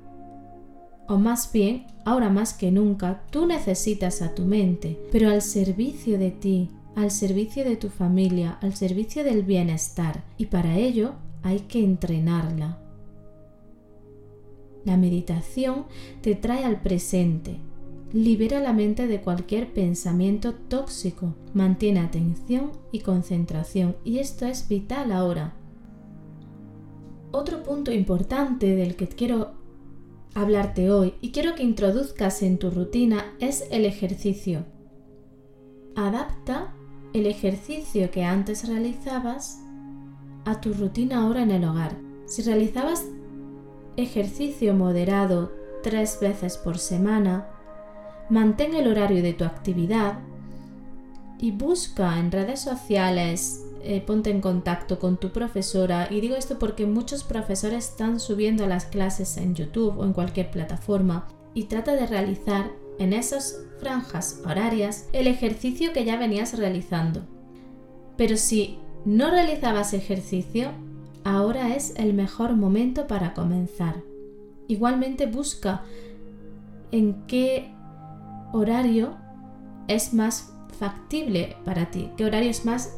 O 1.08 1.18
más 1.18 1.52
bien, 1.52 1.86
ahora 2.04 2.30
más 2.30 2.54
que 2.54 2.70
nunca, 2.70 3.22
tú 3.30 3.46
necesitas 3.46 4.22
a 4.22 4.34
tu 4.34 4.44
mente, 4.44 4.98
pero 5.12 5.30
al 5.30 5.42
servicio 5.42 6.18
de 6.18 6.30
ti, 6.30 6.70
al 6.96 7.10
servicio 7.10 7.64
de 7.64 7.76
tu 7.76 7.90
familia, 7.90 8.58
al 8.60 8.74
servicio 8.74 9.22
del 9.22 9.42
bienestar, 9.42 10.24
y 10.36 10.46
para 10.46 10.76
ello 10.78 11.14
hay 11.42 11.60
que 11.60 11.84
entrenarla. 11.84 12.78
La 14.84 14.96
meditación 14.96 15.86
te 16.22 16.34
trae 16.34 16.64
al 16.64 16.80
presente, 16.80 17.58
libera 18.12 18.60
la 18.60 18.72
mente 18.72 19.06
de 19.06 19.20
cualquier 19.20 19.72
pensamiento 19.72 20.54
tóxico, 20.54 21.34
mantiene 21.54 22.00
atención 22.00 22.72
y 22.92 23.00
concentración 23.00 23.96
y 24.04 24.18
esto 24.18 24.46
es 24.46 24.68
vital 24.68 25.12
ahora. 25.12 25.54
Otro 27.32 27.62
punto 27.62 27.92
importante 27.92 28.74
del 28.76 28.96
que 28.96 29.08
quiero 29.08 29.52
hablarte 30.34 30.90
hoy 30.90 31.14
y 31.20 31.32
quiero 31.32 31.54
que 31.54 31.62
introduzcas 31.62 32.42
en 32.42 32.58
tu 32.58 32.70
rutina 32.70 33.34
es 33.40 33.64
el 33.70 33.84
ejercicio. 33.84 34.64
Adapta 35.96 36.74
el 37.12 37.26
ejercicio 37.26 38.10
que 38.10 38.24
antes 38.24 38.68
realizabas 38.68 39.60
a 40.44 40.60
tu 40.60 40.72
rutina 40.74 41.22
ahora 41.22 41.42
en 41.42 41.50
el 41.50 41.64
hogar. 41.64 41.96
Si 42.26 42.42
realizabas 42.42 43.04
ejercicio 43.96 44.74
moderado 44.74 45.52
tres 45.82 46.18
veces 46.20 46.56
por 46.56 46.78
semana, 46.78 47.48
mantén 48.28 48.74
el 48.74 48.88
horario 48.88 49.22
de 49.22 49.32
tu 49.32 49.44
actividad 49.44 50.18
y 51.38 51.50
busca 51.50 52.18
en 52.18 52.32
redes 52.32 52.60
sociales, 52.60 53.62
eh, 53.82 54.00
ponte 54.00 54.30
en 54.30 54.40
contacto 54.40 54.98
con 54.98 55.16
tu 55.16 55.30
profesora. 55.30 56.08
Y 56.10 56.20
digo 56.20 56.34
esto 56.36 56.58
porque 56.58 56.86
muchos 56.86 57.24
profesores 57.24 57.90
están 57.90 58.18
subiendo 58.20 58.66
las 58.66 58.86
clases 58.86 59.36
en 59.36 59.54
YouTube 59.54 59.98
o 59.98 60.04
en 60.04 60.12
cualquier 60.12 60.50
plataforma 60.50 61.28
y 61.54 61.64
trata 61.64 61.94
de 61.94 62.06
realizar 62.06 62.70
en 62.98 63.12
esas 63.12 63.60
franjas 63.78 64.40
horarias 64.44 65.08
el 65.12 65.26
ejercicio 65.26 65.92
que 65.92 66.04
ya 66.04 66.16
venías 66.16 66.58
realizando. 66.58 67.22
Pero 68.16 68.36
si 68.36 68.78
no 69.04 69.30
realizabas 69.30 69.92
ejercicio, 69.92 70.70
ahora 71.24 71.76
es 71.76 71.94
el 71.96 72.14
mejor 72.14 72.56
momento 72.56 73.06
para 73.06 73.34
comenzar. 73.34 74.02
Igualmente 74.68 75.26
busca 75.26 75.82
en 76.90 77.26
qué 77.26 77.75
horario 78.56 79.16
es 79.88 80.14
más 80.14 80.54
factible 80.78 81.56
para 81.64 81.90
ti? 81.90 82.10
¿Qué 82.16 82.24
horario 82.24 82.50
es 82.50 82.64
más 82.64 82.96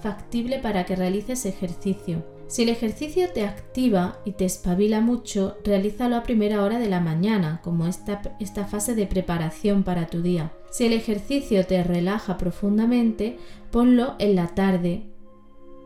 factible 0.00 0.58
para 0.58 0.84
que 0.84 0.96
realices 0.96 1.46
ejercicio? 1.46 2.24
Si 2.46 2.62
el 2.62 2.68
ejercicio 2.68 3.28
te 3.32 3.44
activa 3.44 4.18
y 4.24 4.32
te 4.32 4.44
espabila 4.44 5.00
mucho, 5.00 5.56
realízalo 5.64 6.16
a 6.16 6.22
primera 6.22 6.62
hora 6.62 6.78
de 6.78 6.88
la 6.88 7.00
mañana, 7.00 7.60
como 7.64 7.86
esta, 7.86 8.20
esta 8.38 8.66
fase 8.66 8.94
de 8.94 9.06
preparación 9.06 9.82
para 9.82 10.06
tu 10.06 10.20
día. 10.20 10.52
Si 10.70 10.84
el 10.84 10.92
ejercicio 10.92 11.64
te 11.66 11.82
relaja 11.82 12.36
profundamente, 12.36 13.38
ponlo 13.70 14.14
en 14.18 14.36
la 14.36 14.48
tarde 14.48 15.04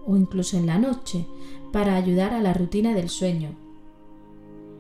o 0.04 0.16
incluso 0.16 0.56
en 0.56 0.66
la 0.66 0.78
noche, 0.78 1.26
para 1.72 1.94
ayudar 1.94 2.34
a 2.34 2.40
la 2.40 2.54
rutina 2.54 2.94
del 2.94 3.08
sueño. 3.08 3.50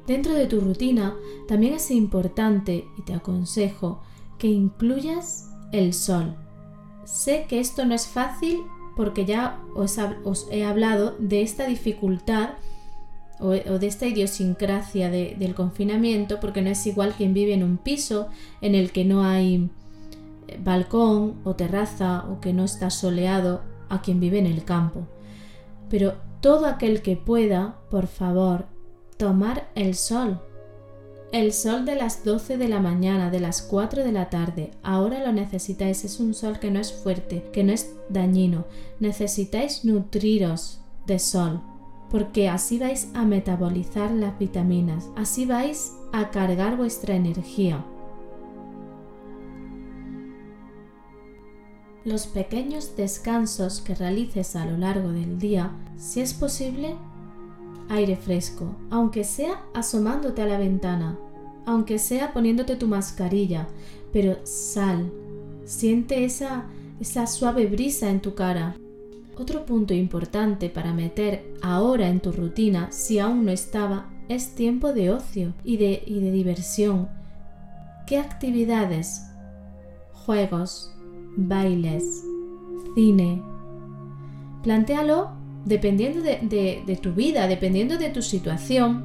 Dentro 0.06 0.34
de 0.34 0.46
tu 0.46 0.60
rutina 0.60 1.14
también 1.46 1.74
es 1.74 1.90
importante, 1.90 2.86
y 2.96 3.02
te 3.02 3.14
aconsejo, 3.14 4.00
que 4.38 4.48
incluyas 4.48 5.50
el 5.72 5.92
sol. 5.92 6.36
Sé 7.04 7.46
que 7.48 7.60
esto 7.60 7.84
no 7.84 7.94
es 7.94 8.06
fácil 8.06 8.60
porque 8.96 9.24
ya 9.24 9.60
os, 9.74 9.96
he 10.50 10.64
hablado 10.64 11.14
de 11.18 11.42
esta 11.42 11.66
dificultad 11.66 12.50
o, 13.38 13.50
de 13.50 13.86
esta 13.86 14.06
idiosincrasia 14.06 15.10
del 15.10 15.54
confinamiento, 15.54 16.40
porque 16.40 16.62
no 16.62 16.70
es 16.70 16.84
igual 16.86 17.14
quien 17.16 17.32
vive 17.32 17.54
en 17.54 17.62
un 17.62 17.78
piso 17.78 18.28
en 18.60 18.74
el 18.74 18.90
que 18.90 19.04
no 19.04 19.22
hay 19.22 19.70
eh, 20.48 20.60
balcón 20.62 21.36
o 21.44 21.54
terraza 21.54 22.24
o 22.28 22.40
que 22.40 22.52
no 22.52 22.64
está 22.64 22.90
soleado 22.90 23.62
a 23.88 24.02
quien 24.02 24.18
vive 24.18 24.40
en 24.40 24.46
el 24.46 24.64
campo. 24.64 25.06
Pero 25.88 26.14
todo 26.40 26.66
aquel 26.66 27.00
que 27.00 27.16
pueda, 27.16 27.76
por 27.90 28.08
favor, 28.08 28.66
tomar 29.16 29.70
el 29.74 29.94
sol, 29.94 30.40
el 31.30 31.52
sol 31.52 31.84
de 31.84 31.94
las 31.94 32.24
12 32.24 32.56
de 32.56 32.68
la 32.68 32.80
mañana, 32.80 33.30
de 33.30 33.40
las 33.40 33.60
4 33.62 34.02
de 34.02 34.12
la 34.12 34.30
tarde, 34.30 34.70
ahora 34.82 35.24
lo 35.24 35.32
necesitáis. 35.32 36.04
Es 36.04 36.20
un 36.20 36.32
sol 36.32 36.58
que 36.58 36.70
no 36.70 36.80
es 36.80 36.92
fuerte, 36.92 37.44
que 37.52 37.64
no 37.64 37.72
es 37.72 37.94
dañino. 38.08 38.64
Necesitáis 38.98 39.84
nutriros 39.84 40.80
de 41.06 41.18
sol, 41.18 41.60
porque 42.10 42.48
así 42.48 42.78
vais 42.78 43.08
a 43.14 43.24
metabolizar 43.24 44.10
las 44.10 44.38
vitaminas, 44.38 45.08
así 45.16 45.44
vais 45.44 45.92
a 46.12 46.30
cargar 46.30 46.76
vuestra 46.76 47.14
energía. 47.14 47.84
Los 52.04 52.26
pequeños 52.26 52.96
descansos 52.96 53.82
que 53.82 53.94
realices 53.94 54.56
a 54.56 54.64
lo 54.64 54.78
largo 54.78 55.10
del 55.10 55.38
día, 55.38 55.72
si 55.98 56.22
es 56.22 56.32
posible, 56.32 56.96
aire 57.88 58.16
fresco, 58.16 58.74
aunque 58.90 59.24
sea 59.24 59.64
asomándote 59.74 60.42
a 60.42 60.46
la 60.46 60.58
ventana, 60.58 61.18
aunque 61.66 61.98
sea 61.98 62.32
poniéndote 62.32 62.76
tu 62.76 62.86
mascarilla, 62.86 63.68
pero 64.12 64.38
sal, 64.44 65.10
siente 65.64 66.24
esa, 66.24 66.66
esa 67.00 67.26
suave 67.26 67.66
brisa 67.66 68.10
en 68.10 68.20
tu 68.20 68.34
cara. 68.34 68.76
Otro 69.36 69.64
punto 69.64 69.94
importante 69.94 70.68
para 70.68 70.92
meter 70.92 71.54
ahora 71.62 72.08
en 72.08 72.20
tu 72.20 72.32
rutina, 72.32 72.90
si 72.90 73.18
aún 73.18 73.44
no 73.44 73.52
estaba, 73.52 74.08
es 74.28 74.54
tiempo 74.54 74.92
de 74.92 75.10
ocio 75.10 75.54
y 75.64 75.76
de, 75.76 76.02
y 76.06 76.20
de 76.20 76.32
diversión. 76.32 77.08
¿Qué 78.06 78.18
actividades? 78.18 79.22
Juegos, 80.12 80.92
bailes, 81.36 82.24
cine. 82.94 83.42
Plantéalo 84.62 85.37
dependiendo 85.68 86.22
de, 86.22 86.98
tu 87.02 87.12
vida, 87.12 87.46
dependiendo 87.46 87.98
de 87.98 88.08
tu 88.08 88.22
situación, 88.22 89.04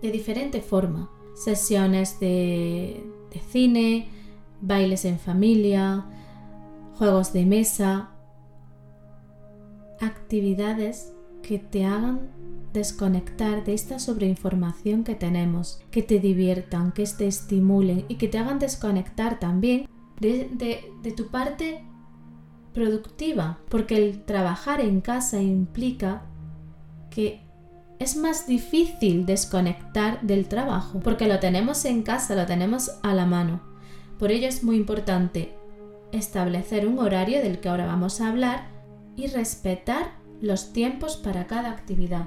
de 0.00 0.10
diferente 0.10 0.62
forma. 0.62 1.10
Sesiones 1.36 2.18
de, 2.18 3.04
de 3.30 3.40
cine, 3.40 4.08
bailes 4.60 5.04
en 5.04 5.18
familia, 5.18 6.06
juegos 6.96 7.32
de 7.32 7.44
mesa, 7.44 8.10
actividades 10.00 11.12
que 11.42 11.58
te 11.58 11.84
hagan 11.84 12.30
desconectar 12.72 13.64
de 13.64 13.74
esta 13.74 13.98
sobreinformación 13.98 15.04
que 15.04 15.14
tenemos, 15.14 15.80
que 15.90 16.02
te 16.02 16.20
diviertan, 16.20 16.92
que 16.92 17.04
te 17.04 17.26
estimulen 17.26 18.04
y 18.08 18.16
que 18.16 18.28
te 18.28 18.38
hagan 18.38 18.58
desconectar 18.58 19.38
también 19.38 19.88
de, 20.20 20.48
de 21.02 21.12
tu 21.12 21.28
parte 21.28 21.84
productiva, 22.72 23.58
porque 23.68 23.96
el 23.96 24.24
trabajar 24.24 24.80
en 24.80 25.00
casa 25.00 25.40
implica 25.40 26.22
que 27.10 27.40
es 27.98 28.16
más 28.16 28.46
difícil 28.46 29.26
desconectar 29.26 30.20
del 30.22 30.46
trabajo, 30.46 31.00
porque 31.00 31.26
lo 31.26 31.40
tenemos 31.40 31.84
en 31.84 32.02
casa, 32.02 32.34
lo 32.34 32.46
tenemos 32.46 32.98
a 33.02 33.14
la 33.14 33.26
mano. 33.26 33.60
Por 34.18 34.30
ello 34.30 34.48
es 34.48 34.62
muy 34.62 34.76
importante 34.76 35.54
establecer 36.12 36.86
un 36.86 36.98
horario 36.98 37.42
del 37.42 37.60
que 37.60 37.68
ahora 37.68 37.86
vamos 37.86 38.20
a 38.20 38.28
hablar 38.28 38.68
y 39.16 39.26
respetar 39.26 40.12
los 40.40 40.72
tiempos 40.72 41.16
para 41.16 41.46
cada 41.46 41.70
actividad. 41.70 42.26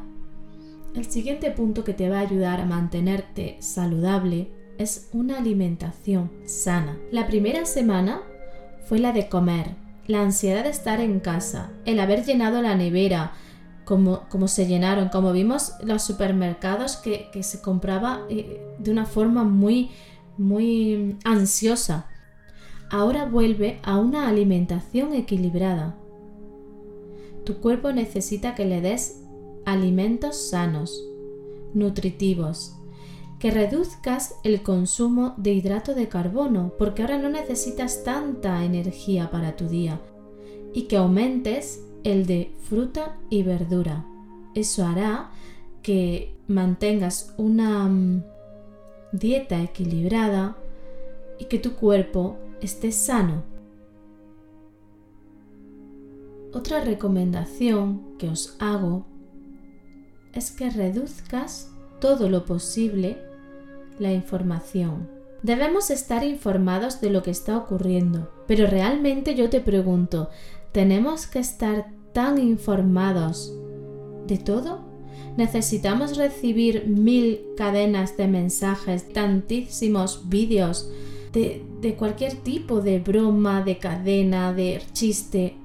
El 0.93 1.05
siguiente 1.05 1.51
punto 1.51 1.85
que 1.85 1.93
te 1.93 2.09
va 2.09 2.17
a 2.17 2.21
ayudar 2.21 2.59
a 2.59 2.65
mantenerte 2.65 3.55
saludable 3.59 4.51
es 4.77 5.09
una 5.13 5.37
alimentación 5.37 6.31
sana. 6.45 6.97
La 7.11 7.27
primera 7.27 7.65
semana 7.65 8.21
fue 8.85 8.99
la 8.99 9.13
de 9.13 9.29
comer, 9.29 9.75
la 10.07 10.21
ansiedad 10.21 10.63
de 10.63 10.69
estar 10.69 10.99
en 10.99 11.19
casa, 11.19 11.71
el 11.85 11.99
haber 11.99 12.25
llenado 12.25 12.61
la 12.61 12.75
nevera, 12.75 13.33
como, 13.85 14.27
como 14.29 14.47
se 14.47 14.67
llenaron, 14.67 15.09
como 15.09 15.31
vimos 15.31 15.73
los 15.83 16.03
supermercados 16.03 16.97
que, 16.97 17.29
se 17.43 17.61
compraba 17.61 18.21
eh, 18.29 18.61
de 18.79 18.91
una 18.91 19.05
forma 19.05 19.43
muy, 19.43 19.91
muy 20.37 21.17
ansiosa. 21.23 22.07
Ahora 22.89 23.25
vuelve 23.25 23.79
a 23.83 23.97
una 23.97 24.27
alimentación 24.27 25.13
equilibrada. 25.13 25.95
Tu 27.45 27.57
cuerpo 27.57 27.91
necesita 27.91 28.53
que 28.53 28.65
le 28.65 28.81
des 28.81 29.23
alimentos 29.65 30.49
sanos, 30.49 31.01
nutritivos, 31.73 32.80
que 33.41 33.49
reduzcas 33.49 34.35
el 34.43 34.61
consumo 34.61 35.33
de 35.35 35.51
hidrato 35.51 35.95
de 35.95 36.07
carbono, 36.07 36.73
porque 36.77 37.01
ahora 37.01 37.17
no 37.17 37.27
necesitas 37.27 38.03
tanta 38.03 38.63
energía 38.63 39.31
para 39.31 39.55
tu 39.55 39.67
día, 39.67 39.99
y 40.75 40.83
que 40.83 40.97
aumentes 40.97 41.83
el 42.03 42.27
de 42.27 42.53
fruta 42.69 43.17
y 43.31 43.41
verdura. 43.41 44.05
Eso 44.53 44.85
hará 44.85 45.31
que 45.81 46.35
mantengas 46.47 47.33
una 47.35 47.87
mm, 47.87 48.23
dieta 49.11 49.59
equilibrada 49.59 50.55
y 51.39 51.45
que 51.45 51.57
tu 51.57 51.73
cuerpo 51.73 52.37
esté 52.61 52.91
sano. 52.91 53.41
Otra 56.53 56.83
recomendación 56.83 58.03
que 58.19 58.29
os 58.29 58.55
hago 58.59 59.07
es 60.31 60.51
que 60.51 60.69
reduzcas 60.69 61.71
todo 61.99 62.29
lo 62.29 62.45
posible 62.45 63.30
la 64.01 64.11
información. 64.11 65.07
Debemos 65.43 65.89
estar 65.89 66.23
informados 66.23 67.01
de 67.01 67.09
lo 67.09 67.23
que 67.23 67.31
está 67.31 67.57
ocurriendo, 67.57 68.31
pero 68.47 68.67
realmente 68.67 69.35
yo 69.35 69.49
te 69.49 69.61
pregunto, 69.61 70.29
¿tenemos 70.71 71.27
que 71.27 71.39
estar 71.39 71.87
tan 72.13 72.37
informados 72.37 73.55
de 74.27 74.37
todo? 74.37 74.83
¿Necesitamos 75.37 76.17
recibir 76.17 76.87
mil 76.87 77.41
cadenas 77.55 78.17
de 78.17 78.27
mensajes, 78.27 79.13
tantísimos 79.13 80.27
vídeos 80.29 80.91
de, 81.31 81.65
de 81.79 81.95
cualquier 81.95 82.35
tipo 82.35 82.81
de 82.81 82.99
broma, 82.99 83.61
de 83.61 83.77
cadena, 83.77 84.51
de 84.53 84.81
chiste? 84.93 85.55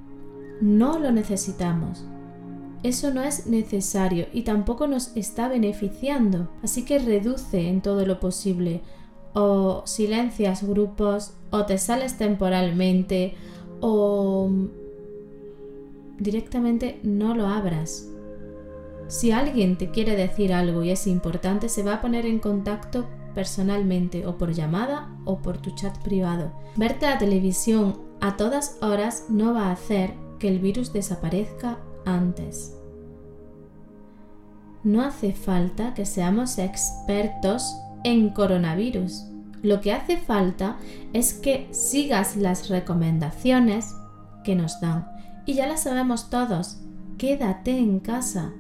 No 0.61 0.99
lo 0.99 1.11
necesitamos. 1.11 2.05
Eso 2.83 3.13
no 3.13 3.23
es 3.23 3.47
necesario 3.47 4.27
y 4.33 4.43
tampoco 4.43 4.87
nos 4.87 5.17
está 5.17 5.49
beneficiando. 5.49 6.49
Así 6.63 6.85
que 6.85 6.99
reduce 6.99 7.69
en 7.69 7.81
todo 7.81 8.07
lo 8.07 8.21
posible. 8.21 8.83
O 9.35 9.83
silencias 9.85 10.63
grupos, 10.63 11.35
o 11.51 11.67
te 11.67 11.79
sales 11.79 12.17
temporalmente, 12.17 13.35
o 13.81 14.51
directamente 16.19 17.01
no 17.03 17.35
lo 17.35 17.47
abras. 17.47 18.09
Si 19.09 19.31
alguien 19.31 19.77
te 19.77 19.91
quiere 19.91 20.17
decir 20.17 20.53
algo 20.53 20.83
y 20.83 20.91
es 20.91 21.07
importante, 21.07 21.69
se 21.69 21.83
va 21.83 21.95
a 21.95 22.01
poner 22.01 22.27
en 22.27 22.39
contacto 22.39 23.07
personalmente 23.35 24.27
o 24.27 24.39
por 24.39 24.53
llamada 24.53 25.15
o 25.25 25.39
por 25.39 25.59
tu 25.59 25.71
chat 25.71 25.97
privado. 25.99 26.53
Verte 26.77 27.07
la 27.07 27.19
televisión 27.19 27.99
a 28.21 28.37
todas 28.37 28.79
horas 28.81 29.27
no 29.29 29.53
va 29.53 29.67
a 29.67 29.73
hacer 29.73 30.15
que 30.39 30.49
el 30.49 30.59
virus 30.59 30.93
desaparezca 30.93 31.79
antes. 32.07 32.75
No 34.83 35.03
hace 35.03 35.33
falta 35.33 35.95
que 35.95 36.07
seamos 36.07 36.59
expertos 36.59 37.77
en 38.05 38.31
coronavirus. 38.31 39.27
Lo 39.63 39.81
que 39.81 39.93
hace 39.93 40.17
falta 40.17 40.77
es 41.13 41.35
que 41.35 41.67
sigas 41.73 42.37
las 42.37 42.69
recomendaciones 42.69 43.95
que 44.45 44.55
nos 44.55 44.81
dan. 44.81 45.09
Y 45.45 45.55
ya 45.55 45.67
las 45.67 45.83
sabemos 45.83 46.31
todos. 46.31 46.79
Quédate 47.19 47.77
en 47.77 47.99
casa, 47.99 48.53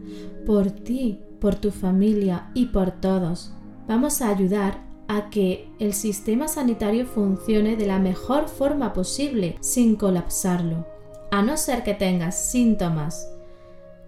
por 0.44 0.70
ti, 0.70 1.20
por 1.40 1.54
tu 1.54 1.70
familia 1.70 2.50
y 2.54 2.66
por 2.66 2.90
todos. 2.90 3.52
Vamos 3.86 4.20
a 4.20 4.28
ayudar 4.28 4.80
a 5.06 5.30
que 5.30 5.68
el 5.78 5.94
sistema 5.94 6.48
sanitario 6.48 7.06
funcione 7.06 7.76
de 7.76 7.86
la 7.86 8.00
mejor 8.00 8.48
forma 8.48 8.92
posible 8.92 9.56
sin 9.60 9.94
colapsarlo. 9.94 10.86
A 11.30 11.42
no 11.42 11.56
ser 11.56 11.84
que 11.84 11.94
tengas 11.94 12.36
síntomas 12.36 13.28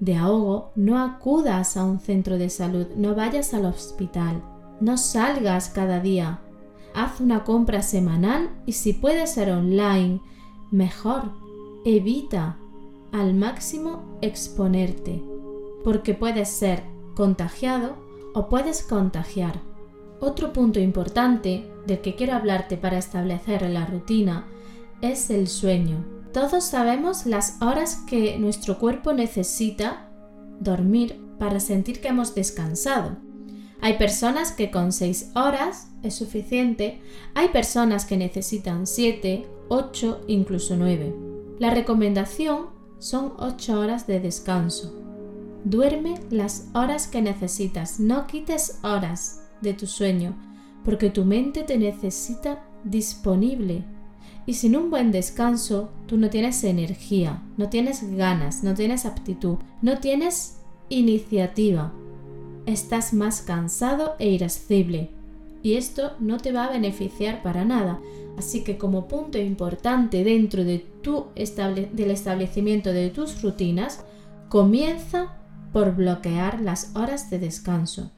de 0.00 0.16
ahogo, 0.16 0.72
no 0.76 0.98
acudas 0.98 1.76
a 1.76 1.84
un 1.84 1.98
centro 1.98 2.38
de 2.38 2.50
salud, 2.50 2.86
no 2.96 3.14
vayas 3.14 3.54
al 3.54 3.64
hospital, 3.64 4.42
no 4.80 4.96
salgas 4.96 5.70
cada 5.70 6.00
día. 6.00 6.40
Haz 6.94 7.20
una 7.20 7.44
compra 7.44 7.82
semanal 7.82 8.50
y 8.66 8.72
si 8.72 8.92
puede 8.92 9.26
ser 9.26 9.50
online, 9.50 10.20
mejor. 10.70 11.32
Evita 11.84 12.58
al 13.12 13.34
máximo 13.34 14.18
exponerte, 14.20 15.22
porque 15.84 16.14
puedes 16.14 16.48
ser 16.48 16.82
contagiado 17.14 17.96
o 18.34 18.48
puedes 18.48 18.82
contagiar. 18.82 19.60
Otro 20.20 20.52
punto 20.52 20.80
importante 20.80 21.70
del 21.86 22.00
que 22.00 22.16
quiero 22.16 22.34
hablarte 22.34 22.76
para 22.76 22.98
establecer 22.98 23.62
la 23.70 23.86
rutina 23.86 24.46
es 25.00 25.30
el 25.30 25.46
sueño. 25.48 26.17
Todos 26.38 26.62
sabemos 26.62 27.26
las 27.26 27.60
horas 27.60 27.96
que 28.06 28.38
nuestro 28.38 28.78
cuerpo 28.78 29.12
necesita 29.12 30.08
dormir 30.60 31.20
para 31.36 31.58
sentir 31.58 32.00
que 32.00 32.06
hemos 32.06 32.32
descansado. 32.32 33.16
Hay 33.80 33.98
personas 33.98 34.52
que 34.52 34.70
con 34.70 34.92
6 34.92 35.32
horas 35.34 35.88
es 36.04 36.14
suficiente, 36.14 37.00
hay 37.34 37.48
personas 37.48 38.04
que 38.04 38.16
necesitan 38.16 38.86
7, 38.86 39.48
8, 39.68 40.26
incluso 40.28 40.76
9. 40.76 41.12
La 41.58 41.70
recomendación 41.70 42.66
son 43.00 43.32
8 43.38 43.80
horas 43.80 44.06
de 44.06 44.20
descanso. 44.20 44.94
Duerme 45.64 46.20
las 46.30 46.68
horas 46.72 47.08
que 47.08 47.20
necesitas, 47.20 47.98
no 47.98 48.28
quites 48.28 48.78
horas 48.84 49.42
de 49.60 49.74
tu 49.74 49.88
sueño, 49.88 50.36
porque 50.84 51.10
tu 51.10 51.24
mente 51.24 51.64
te 51.64 51.76
necesita 51.78 52.64
disponible 52.84 53.84
y 54.48 54.54
sin 54.54 54.76
un 54.76 54.88
buen 54.88 55.12
descanso, 55.12 55.90
tú 56.06 56.16
no 56.16 56.30
tienes 56.30 56.64
energía, 56.64 57.42
no 57.58 57.68
tienes 57.68 58.16
ganas, 58.16 58.64
no 58.64 58.72
tienes 58.72 59.04
aptitud, 59.04 59.58
no 59.82 59.98
tienes 59.98 60.56
iniciativa. 60.88 61.92
Estás 62.64 63.12
más 63.12 63.42
cansado 63.42 64.14
e 64.18 64.30
irascible. 64.30 65.10
Y 65.62 65.74
esto 65.74 66.12
no 66.18 66.38
te 66.38 66.52
va 66.52 66.64
a 66.64 66.72
beneficiar 66.72 67.42
para 67.42 67.66
nada. 67.66 68.00
Así 68.38 68.64
que 68.64 68.78
como 68.78 69.06
punto 69.06 69.36
importante 69.36 70.24
dentro 70.24 70.64
del 70.64 70.82
establecimiento 71.34 72.94
de 72.94 73.10
tus 73.10 73.42
rutinas, 73.42 74.02
comienza 74.48 75.36
por 75.74 75.94
bloquear 75.94 76.62
las 76.62 76.96
horas 76.96 77.28
de 77.28 77.38
descanso. 77.38 78.12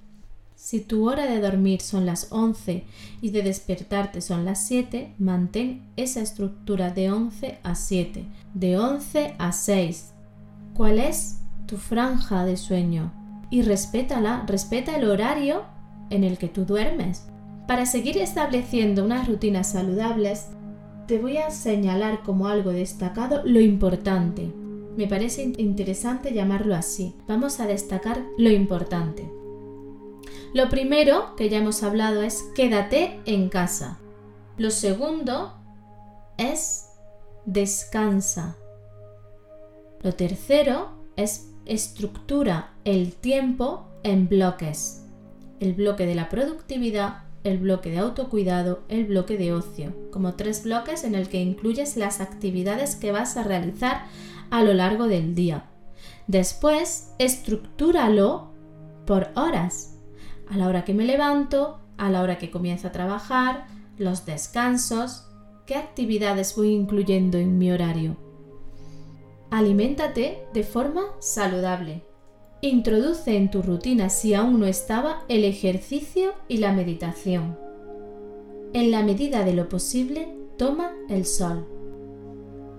Si 0.63 0.81
tu 0.81 1.09
hora 1.09 1.25
de 1.25 1.41
dormir 1.41 1.81
son 1.81 2.05
las 2.05 2.31
11 2.31 2.85
y 3.23 3.31
de 3.31 3.41
despertarte 3.41 4.21
son 4.21 4.45
las 4.45 4.67
7, 4.67 5.15
mantén 5.19 5.81
esa 5.97 6.21
estructura 6.21 6.91
de 6.91 7.11
11 7.11 7.59
a 7.63 7.75
7, 7.75 8.27
de 8.53 8.79
11 8.79 9.37
a 9.39 9.53
6. 9.53 10.13
¿Cuál 10.75 10.99
es 10.99 11.39
tu 11.65 11.79
franja 11.79 12.45
de 12.45 12.59
sueño? 12.59 13.11
Y 13.51 13.63
respétala, 13.63 14.45
respeta 14.47 14.95
el 14.95 15.09
horario 15.09 15.63
en 16.11 16.25
el 16.25 16.37
que 16.37 16.49
tú 16.49 16.67
duermes. 16.67 17.27
Para 17.67 17.87
seguir 17.87 18.19
estableciendo 18.19 19.03
unas 19.03 19.27
rutinas 19.29 19.73
saludables, 19.73 20.49
te 21.07 21.19
voy 21.19 21.39
a 21.39 21.51
señalar 21.51 22.23
como 22.23 22.49
algo 22.49 22.71
destacado 22.71 23.41
lo 23.47 23.61
importante. 23.61 24.53
Me 24.95 25.07
parece 25.07 25.55
interesante 25.57 26.35
llamarlo 26.35 26.75
así. 26.75 27.15
Vamos 27.27 27.61
a 27.61 27.67
destacar 27.67 28.23
lo 28.37 28.51
importante. 28.51 29.40
Lo 30.55 30.69
primero 30.69 31.37
que 31.37 31.49
ya 31.49 31.59
hemos 31.59 31.83
hablado 31.83 32.23
es 32.23 32.45
quédate 32.55 33.21
en 33.25 33.49
casa. 33.49 33.99
Lo 34.57 34.71
segundo 34.71 35.55
es 36.39 36.87
descansa. 37.47 38.57
Lo 40.03 40.13
tercero 40.15 40.91
es 41.17 41.51
estructura 41.67 42.73
el 42.85 43.15
tiempo 43.15 43.87
en 44.03 44.29
bloques. 44.29 45.03
El 45.61 45.75
bloque 45.75 46.07
de 46.07 46.15
la 46.15 46.29
productividad, 46.29 47.25
el 47.45 47.59
bloque 47.59 47.91
de 47.91 47.99
autocuidado, 47.99 48.83
el 48.89 49.07
bloque 49.07 49.37
de 49.37 49.53
ocio, 49.53 49.95
como 50.11 50.35
tres 50.35 50.65
bloques 50.65 51.05
en 51.05 51.15
el 51.15 51.29
que 51.29 51.41
incluyes 51.41 51.97
las 51.97 52.21
actividades 52.21 52.97
que 52.97 53.13
vas 53.13 53.37
a 53.37 53.43
realizar 53.43 54.07
a 54.51 54.63
lo 54.63 54.75
largo 54.75 55.07
del 55.07 55.35
día. 55.35 55.67
Después, 56.27 57.13
estructúralo 57.19 58.51
por 59.07 59.29
horas. 59.35 59.97
A 60.51 60.57
la 60.57 60.67
hora 60.67 60.85
que 60.85 60.95
me 60.95 61.05
levanto, 61.05 61.79
a 61.97 62.11
la 62.11 62.23
hora 62.23 62.37
que 62.39 62.51
comienzo 62.51 62.89
a 62.89 62.93
trabajar, 62.93 63.69
los 63.99 64.27
descansos, 64.27 65.29
qué 65.65 65.77
actividades 65.77 66.57
voy 66.57 66.73
incluyendo 66.73 67.39
en 67.39 67.57
mi 67.57 67.71
horario. 67.71 68.17
Aliméntate 69.51 70.45
de 70.53 70.65
forma 70.65 71.03
saludable. 71.21 72.03
Introduce 72.63 73.37
en 73.37 73.51
tu 73.51 73.63
rutina, 73.63 74.09
si 74.09 74.35
aún 74.35 74.59
no 74.59 74.67
estaba, 74.67 75.25
el 75.29 75.45
ejercicio 75.45 76.33
y 76.49 76.57
la 76.57 76.73
meditación. 76.73 77.57
En 78.73 78.91
la 78.91 79.03
medida 79.05 79.45
de 79.45 79.55
lo 79.55 79.69
posible, 79.69 80.35
toma 80.59 80.93
el 81.09 81.27
sol. 81.27 81.69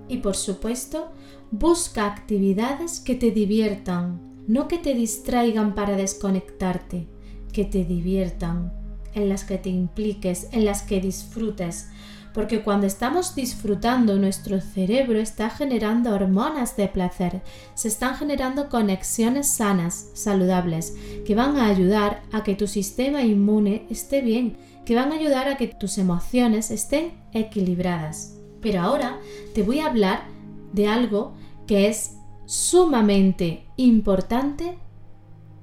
Y 0.10 0.18
por 0.18 0.36
supuesto, 0.36 1.12
busca 1.52 2.06
actividades 2.06 3.00
que 3.00 3.16
te 3.16 3.32
diviertan, 3.32 4.44
no 4.48 4.68
que 4.68 4.78
te 4.78 4.94
distraigan 4.94 5.74
para 5.74 5.96
desconectarte, 5.96 7.08
que 7.52 7.66
te 7.66 7.86
diviertan, 7.86 8.74
en 9.14 9.30
las 9.30 9.44
que 9.44 9.58
te 9.58 9.70
impliques, 9.70 10.48
en 10.52 10.66
las 10.66 10.84
que 10.84 11.02
disfrutes, 11.02 11.90
porque 12.34 12.62
cuando 12.62 12.88
estamos 12.88 13.36
disfrutando 13.36 14.18
nuestro 14.18 14.62
cerebro 14.62 15.20
está 15.20 15.50
generando 15.50 16.14
hormonas 16.14 16.78
de 16.78 16.88
placer, 16.88 17.42
se 17.74 17.90
están 17.90 18.16
generando 18.16 18.70
conexiones 18.70 19.48
sanas, 19.50 20.12
saludables, 20.14 20.96
que 21.26 21.36
van 21.36 21.58
a 21.58 21.68
ayudar 21.68 22.22
a 22.32 22.44
que 22.44 22.56
tu 22.56 22.68
sistema 22.68 23.24
inmune 23.24 23.86
esté 23.90 24.22
bien, 24.22 24.58
que 24.86 24.96
van 24.96 25.12
a 25.12 25.16
ayudar 25.16 25.50
a 25.50 25.58
que 25.58 25.68
tus 25.68 25.98
emociones 25.98 26.72
estén 26.72 27.12
equilibradas. 27.34 28.38
Pero 28.62 28.82
ahora 28.82 29.20
te 29.54 29.64
voy 29.64 29.80
a 29.80 29.88
hablar 29.88 30.24
de 30.72 30.88
algo 30.88 31.34
que 31.68 31.90
es 31.90 32.16
sumamente 32.46 33.66
importante 33.76 34.78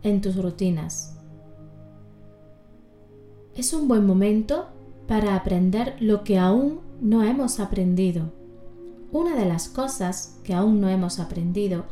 en 0.02 0.20
tus 0.20 0.36
rutinas. 0.36 1.17
Es 3.58 3.72
un 3.72 3.88
buen 3.88 4.06
momento 4.06 4.68
para 5.08 5.34
aprender 5.34 5.96
lo 5.98 6.22
que 6.22 6.38
aún 6.38 6.78
no 7.00 7.24
hemos 7.24 7.58
aprendido. 7.58 8.32
Una 9.10 9.34
de 9.34 9.46
las 9.46 9.68
cosas 9.68 10.38
que 10.44 10.54
aún 10.54 10.80
no 10.80 10.88
hemos 10.88 11.18
aprendido 11.18 11.84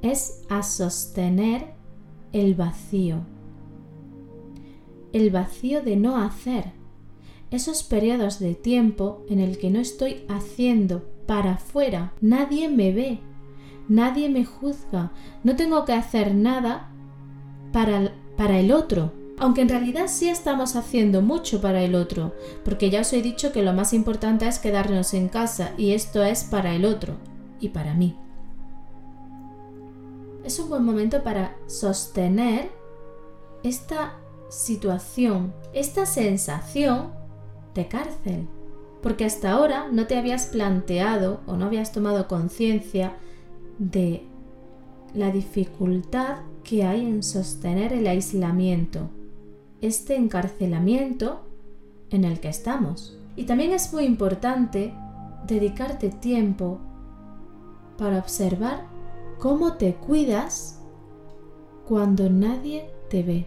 es 0.00 0.40
a 0.48 0.62
sostener 0.62 1.74
el 2.32 2.54
vacío. 2.54 3.18
El 5.12 5.30
vacío 5.30 5.82
de 5.82 5.96
no 5.96 6.16
hacer. 6.16 6.72
Esos 7.50 7.82
periodos 7.82 8.38
de 8.38 8.54
tiempo 8.54 9.22
en 9.28 9.40
el 9.40 9.58
que 9.58 9.68
no 9.68 9.78
estoy 9.78 10.24
haciendo 10.26 11.04
para 11.26 11.52
afuera. 11.52 12.14
Nadie 12.22 12.70
me 12.70 12.92
ve. 12.92 13.18
Nadie 13.90 14.30
me 14.30 14.46
juzga. 14.46 15.12
No 15.44 15.54
tengo 15.54 15.84
que 15.84 15.92
hacer 15.92 16.34
nada 16.34 16.88
para, 17.72 18.14
para 18.38 18.58
el 18.58 18.72
otro 18.72 19.19
aunque 19.40 19.62
en 19.62 19.70
realidad 19.70 20.06
sí 20.06 20.28
estamos 20.28 20.76
haciendo 20.76 21.22
mucho 21.22 21.62
para 21.62 21.82
el 21.82 21.94
otro, 21.94 22.34
porque 22.62 22.90
ya 22.90 23.00
os 23.00 23.12
he 23.14 23.22
dicho 23.22 23.52
que 23.52 23.62
lo 23.62 23.72
más 23.72 23.94
importante 23.94 24.46
es 24.46 24.58
quedarnos 24.58 25.14
en 25.14 25.30
casa 25.30 25.72
y 25.78 25.92
esto 25.92 26.22
es 26.22 26.44
para 26.44 26.74
el 26.74 26.84
otro 26.84 27.14
y 27.58 27.70
para 27.70 27.94
mí. 27.94 28.18
Es 30.44 30.58
un 30.58 30.68
buen 30.68 30.84
momento 30.84 31.22
para 31.22 31.56
sostener 31.66 32.70
esta 33.62 34.18
situación, 34.50 35.54
esta 35.72 36.04
sensación 36.04 37.12
de 37.74 37.88
cárcel, 37.88 38.46
porque 39.02 39.24
hasta 39.24 39.52
ahora 39.52 39.88
no 39.90 40.06
te 40.06 40.18
habías 40.18 40.46
planteado 40.46 41.40
o 41.46 41.56
no 41.56 41.64
habías 41.64 41.92
tomado 41.92 42.28
conciencia 42.28 43.14
de 43.78 44.22
la 45.14 45.30
dificultad 45.30 46.40
que 46.62 46.84
hay 46.84 47.06
en 47.06 47.22
sostener 47.22 47.94
el 47.94 48.06
aislamiento 48.06 49.08
este 49.80 50.16
encarcelamiento 50.16 51.40
en 52.10 52.24
el 52.24 52.40
que 52.40 52.48
estamos. 52.48 53.16
Y 53.36 53.44
también 53.44 53.72
es 53.72 53.92
muy 53.92 54.04
importante 54.04 54.92
dedicarte 55.46 56.10
tiempo 56.10 56.78
para 57.96 58.18
observar 58.18 58.84
cómo 59.38 59.74
te 59.74 59.94
cuidas 59.94 60.80
cuando 61.86 62.28
nadie 62.28 62.90
te 63.08 63.22
ve. 63.22 63.46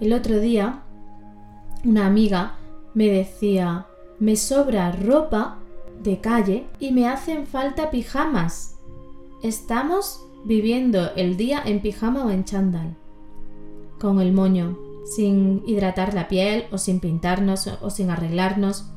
El 0.00 0.12
otro 0.12 0.40
día, 0.40 0.82
una 1.84 2.06
amiga 2.06 2.56
me 2.94 3.08
decía, 3.08 3.86
me 4.18 4.36
sobra 4.36 4.92
ropa 4.92 5.58
de 6.02 6.20
calle 6.20 6.66
y 6.80 6.92
me 6.92 7.08
hacen 7.08 7.46
falta 7.46 7.90
pijamas. 7.90 8.76
Estamos 9.42 10.26
viviendo 10.44 11.14
el 11.14 11.36
día 11.36 11.62
en 11.64 11.80
pijama 11.80 12.24
o 12.24 12.30
en 12.30 12.44
chándal, 12.44 12.96
con 14.00 14.20
el 14.20 14.32
moño, 14.32 14.78
sin 15.04 15.62
hidratar 15.66 16.14
la 16.14 16.28
piel 16.28 16.64
o 16.70 16.78
sin 16.78 17.00
pintarnos 17.00 17.66
o 17.66 17.90
sin 17.90 18.10
arreglarnos. 18.10 18.90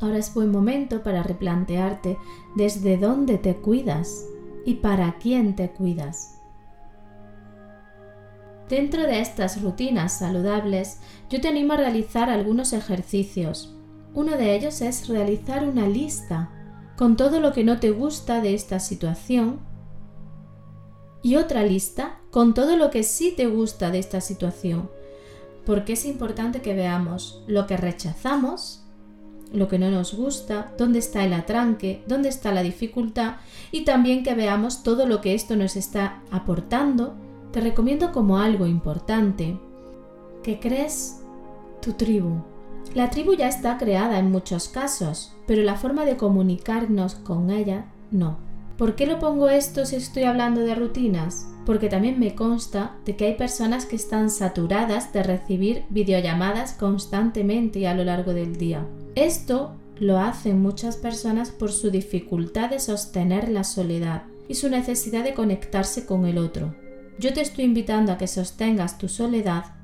Ahora 0.00 0.18
es 0.18 0.32
buen 0.32 0.50
momento 0.50 1.02
para 1.02 1.22
replantearte 1.22 2.16
desde 2.56 2.96
dónde 2.96 3.38
te 3.38 3.56
cuidas 3.56 4.26
y 4.64 4.74
para 4.74 5.18
quién 5.18 5.56
te 5.56 5.70
cuidas. 5.70 6.40
Dentro 8.68 9.02
de 9.02 9.20
estas 9.20 9.60
rutinas 9.62 10.18
saludables, 10.18 11.00
yo 11.28 11.40
te 11.40 11.48
animo 11.48 11.72
a 11.72 11.78
realizar 11.78 12.30
algunos 12.30 12.72
ejercicios. 12.72 13.74
Uno 14.14 14.36
de 14.36 14.54
ellos 14.54 14.80
es 14.80 15.08
realizar 15.08 15.66
una 15.66 15.88
lista 15.88 16.50
con 16.96 17.16
todo 17.16 17.40
lo 17.40 17.52
que 17.52 17.64
no 17.64 17.80
te 17.80 17.90
gusta 17.90 18.40
de 18.40 18.54
esta 18.54 18.78
situación 18.78 19.58
y 21.22 21.36
otra 21.36 21.62
lista 21.62 22.18
con 22.30 22.54
todo 22.54 22.76
lo 22.76 22.90
que 22.90 23.02
sí 23.02 23.32
te 23.36 23.46
gusta 23.46 23.90
de 23.90 23.98
esta 23.98 24.20
situación, 24.20 24.90
porque 25.66 25.92
es 25.92 26.04
importante 26.04 26.62
que 26.62 26.74
veamos 26.74 27.42
lo 27.46 27.66
que 27.66 27.76
rechazamos, 27.76 28.82
lo 29.52 29.68
que 29.68 29.78
no 29.78 29.90
nos 29.90 30.14
gusta, 30.14 30.72
dónde 30.78 31.00
está 31.00 31.24
el 31.24 31.32
atranque, 31.32 32.02
dónde 32.06 32.28
está 32.28 32.52
la 32.52 32.62
dificultad 32.62 33.36
y 33.72 33.84
también 33.84 34.22
que 34.22 34.34
veamos 34.34 34.82
todo 34.82 35.06
lo 35.06 35.20
que 35.20 35.34
esto 35.34 35.56
nos 35.56 35.76
está 35.76 36.22
aportando. 36.30 37.14
Te 37.52 37.60
recomiendo 37.60 38.12
como 38.12 38.38
algo 38.38 38.66
importante 38.66 39.58
que 40.42 40.60
crees 40.60 41.20
tu 41.82 41.94
tribu. 41.94 42.42
La 42.94 43.10
tribu 43.10 43.34
ya 43.34 43.48
está 43.48 43.76
creada 43.76 44.18
en 44.18 44.30
muchos 44.30 44.68
casos, 44.68 45.32
pero 45.46 45.62
la 45.62 45.74
forma 45.74 46.04
de 46.04 46.16
comunicarnos 46.16 47.16
con 47.16 47.50
ella 47.50 47.86
no. 48.10 48.49
¿Por 48.80 48.94
qué 48.94 49.06
lo 49.06 49.18
pongo 49.18 49.50
esto 49.50 49.84
si 49.84 49.96
estoy 49.96 50.22
hablando 50.22 50.62
de 50.62 50.74
rutinas? 50.74 51.46
Porque 51.66 51.90
también 51.90 52.18
me 52.18 52.34
consta 52.34 52.96
de 53.04 53.14
que 53.14 53.26
hay 53.26 53.34
personas 53.34 53.84
que 53.84 53.94
están 53.94 54.30
saturadas 54.30 55.12
de 55.12 55.22
recibir 55.22 55.84
videollamadas 55.90 56.72
constantemente 56.72 57.80
y 57.80 57.84
a 57.84 57.92
lo 57.92 58.04
largo 58.04 58.32
del 58.32 58.56
día. 58.56 58.86
Esto 59.16 59.72
lo 59.98 60.18
hacen 60.18 60.62
muchas 60.62 60.96
personas 60.96 61.50
por 61.50 61.72
su 61.72 61.90
dificultad 61.90 62.70
de 62.70 62.80
sostener 62.80 63.50
la 63.50 63.64
soledad 63.64 64.22
y 64.48 64.54
su 64.54 64.70
necesidad 64.70 65.24
de 65.24 65.34
conectarse 65.34 66.06
con 66.06 66.24
el 66.24 66.38
otro. 66.38 66.74
Yo 67.18 67.34
te 67.34 67.42
estoy 67.42 67.66
invitando 67.66 68.12
a 68.12 68.16
que 68.16 68.28
sostengas 68.28 68.96
tu 68.96 69.08
soledad, 69.08 69.74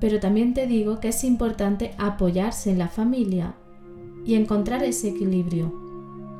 pero 0.00 0.18
también 0.18 0.54
te 0.54 0.66
digo 0.66 0.98
que 0.98 1.10
es 1.10 1.22
importante 1.22 1.92
apoyarse 1.98 2.72
en 2.72 2.80
la 2.80 2.88
familia 2.88 3.54
y 4.26 4.34
encontrar 4.34 4.82
ese 4.82 5.10
equilibrio. 5.10 5.72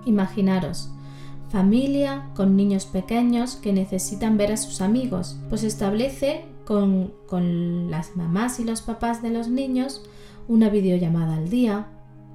Imaginaros, 0.07 0.91
familia, 1.50 2.30
con 2.34 2.56
niños 2.56 2.87
pequeños 2.87 3.56
que 3.56 3.72
necesitan 3.72 4.37
ver 4.37 4.52
a 4.52 4.56
sus 4.56 4.80
amigos, 4.80 5.38
pues 5.48 5.64
establece 5.64 6.44
con, 6.64 7.12
con, 7.26 7.90
las 7.90 8.16
mamás 8.16 8.61
y 8.61 8.64
los 8.64 8.82
papás 8.82 9.22
de 9.22 9.30
los 9.30 9.48
niños 9.48 10.02
una 10.48 10.68
videollamada 10.68 11.37
al 11.37 11.48
día, 11.48 11.87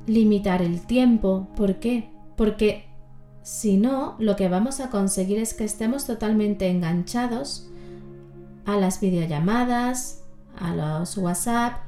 limitar 0.07 0.61
el 0.61 0.81
tiempo. 0.81 1.47
¿Por 1.55 1.79
qué? 1.79 2.11
Porque 2.35 2.85
si 3.43 3.77
no, 3.77 4.15
lo 4.19 4.35
que 4.35 4.49
vamos 4.49 4.79
a 4.79 4.89
conseguir 4.89 5.37
es 5.39 5.53
que 5.53 5.65
estemos 5.65 6.05
totalmente 6.05 6.69
enganchados 6.69 7.69
a 8.65 8.77
las 8.77 9.01
videollamadas, 9.01 10.23
a 10.57 10.73
los 10.73 11.17
WhatsApp, 11.17 11.81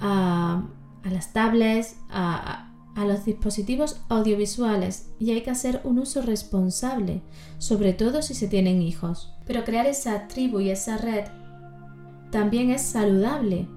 a, 0.00 0.62
las 1.04 1.32
tablets, 1.32 1.96
a, 2.10 2.71
a 2.94 3.04
los 3.04 3.24
dispositivos 3.24 4.00
audiovisuales 4.08 5.10
y 5.18 5.32
hay 5.32 5.42
que 5.42 5.50
hacer 5.50 5.80
un 5.84 5.98
uso 5.98 6.22
responsable, 6.22 7.22
sobre 7.58 7.92
todo 7.92 8.22
si 8.22 8.34
se 8.34 8.48
tienen 8.48 8.82
hijos. 8.82 9.32
Pero 9.46 9.64
crear 9.64 9.86
esa 9.86 10.28
tribu 10.28 10.60
y 10.60 10.70
esa 10.70 10.98
red 10.98 11.24
también 12.30 12.70
es 12.70 12.82
saludable. 12.82 13.68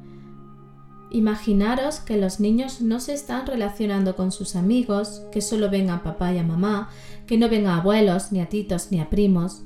Imaginaros 1.11 1.99
que 1.99 2.17
los 2.17 2.39
niños 2.39 2.81
no 2.81 2.99
se 2.99 3.13
están 3.13 3.45
relacionando 3.45 4.15
con 4.15 4.31
sus 4.31 4.55
amigos, 4.55 5.23
que 5.31 5.41
solo 5.41 5.69
ven 5.69 5.89
a 5.89 6.03
papá 6.03 6.33
y 6.33 6.39
a 6.39 6.43
mamá, 6.43 6.89
que 7.27 7.37
no 7.37 7.47
ven 7.47 7.67
a 7.67 7.77
abuelos, 7.77 8.31
ni 8.31 8.41
a 8.41 8.49
titos, 8.49 8.91
ni 8.91 8.99
a 8.99 9.09
primos. 9.09 9.63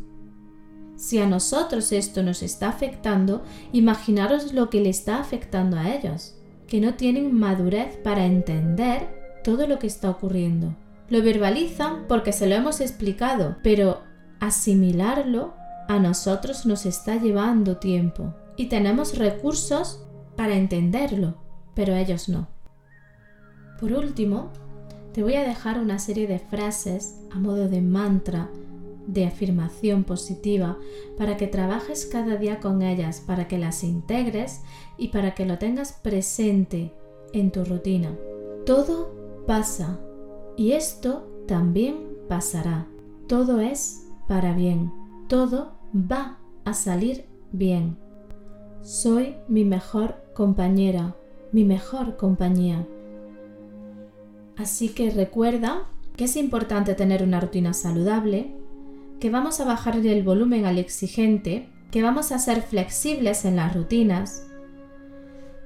Si 0.96 1.18
a 1.20 1.28
nosotros 1.28 1.92
esto 1.92 2.24
nos 2.24 2.44
está 2.44 2.70
afectando, 2.70 3.42
imaginaros 3.72 4.54
lo 4.54 4.70
que 4.70 4.82
le 4.82 4.90
está 4.90 5.20
afectando 5.20 5.78
a 5.78 5.96
ellos, 5.96 6.36
que 6.68 6.82
no 6.82 6.96
tienen 6.96 7.34
madurez 7.34 7.98
para 8.04 8.26
entender 8.26 9.19
todo 9.44 9.68
lo 9.68 9.80
que 9.80 9.88
está 9.88 10.10
ocurriendo. 10.10 10.76
Lo 11.10 11.24
verbalizan 11.24 12.06
porque 12.08 12.34
se 12.34 12.48
lo 12.48 12.56
hemos 12.56 12.82
explicado, 12.82 13.58
pero 13.64 14.02
asimilarlo 14.40 15.54
a 15.88 16.00
nosotros 16.00 16.66
nos 16.66 16.86
está 16.86 17.16
llevando 17.16 17.78
tiempo 17.78 18.36
y 18.56 18.68
tenemos 18.68 19.18
recursos 19.18 20.06
para 20.36 20.56
entenderlo, 20.56 21.36
pero 21.74 21.96
ellos 21.96 22.30
no. 22.30 22.48
Por 23.80 23.94
último, 23.94 24.52
te 25.14 25.24
voy 25.24 25.36
a 25.36 25.44
dejar 25.44 25.80
una 25.80 25.98
serie 25.98 26.28
de 26.28 26.40
frases 26.40 27.22
a 27.32 27.40
modo 27.40 27.68
de 27.68 27.82
mantra, 27.82 28.50
de 29.08 29.26
afirmación 29.26 30.04
positiva, 30.04 30.78
para 31.18 31.38
que 31.38 31.48
trabajes 31.48 32.06
cada 32.06 32.36
día 32.36 32.60
con 32.60 32.82
ellas, 32.82 33.24
para 33.26 33.48
que 33.48 33.58
las 33.58 33.84
integres 33.84 34.62
y 34.98 35.08
para 35.08 35.34
que 35.34 35.46
lo 35.46 35.58
tengas 35.58 35.94
presente 35.94 36.94
en 37.34 37.52
tu 37.52 37.66
rutina. 37.66 38.16
Todo 38.66 39.19
pasa 39.50 40.00
y 40.58 40.74
esto 40.74 41.28
también 41.48 41.96
pasará. 42.28 42.86
Todo 43.28 43.62
es 43.62 44.08
para 44.28 44.54
bien. 44.54 44.94
Todo 45.28 45.72
va 45.96 46.38
a 46.66 46.76
salir 46.76 47.26
bien. 47.52 47.98
Soy 48.84 49.38
mi 49.48 49.66
mejor 49.66 50.24
compañera, 50.36 51.16
mi 51.52 51.64
mejor 51.64 52.16
compañía. 52.16 52.86
Así 54.56 54.90
que 54.90 55.10
recuerda 55.10 55.90
que 56.16 56.26
es 56.26 56.36
importante 56.36 56.94
tener 56.94 57.24
una 57.24 57.40
rutina 57.40 57.74
saludable, 57.74 58.54
que 59.20 59.32
vamos 59.32 59.60
a 59.60 59.66
bajar 59.66 59.96
el 59.96 60.22
volumen 60.22 60.68
al 60.68 60.78
exigente, 60.78 61.70
que 61.90 62.04
vamos 62.04 62.32
a 62.32 62.38
ser 62.38 62.62
flexibles 62.62 63.46
en 63.46 63.56
las 63.56 63.76
rutinas, 63.76 64.46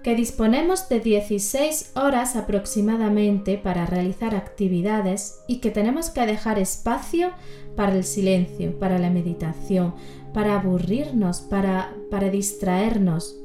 que 0.04 0.16
disponemos 0.16 0.90
de 0.90 1.00
16 1.00 1.94
horas 1.96 2.36
aproximadamente 2.36 3.58
para 3.58 3.86
realizar 3.86 4.36
actividades 4.36 5.40
y 5.48 5.58
que 5.58 5.72
tenemos 5.72 6.10
que 6.10 6.26
dejar 6.26 6.60
espacio 6.60 7.32
para 7.78 7.96
el 7.96 8.04
silencio, 8.04 8.78
para 8.78 9.00
la 9.00 9.10
meditación, 9.10 9.96
para 10.34 10.60
aburrirnos, 10.60 11.42
para, 11.42 11.96
para 12.12 12.30
distraernos 12.30 13.38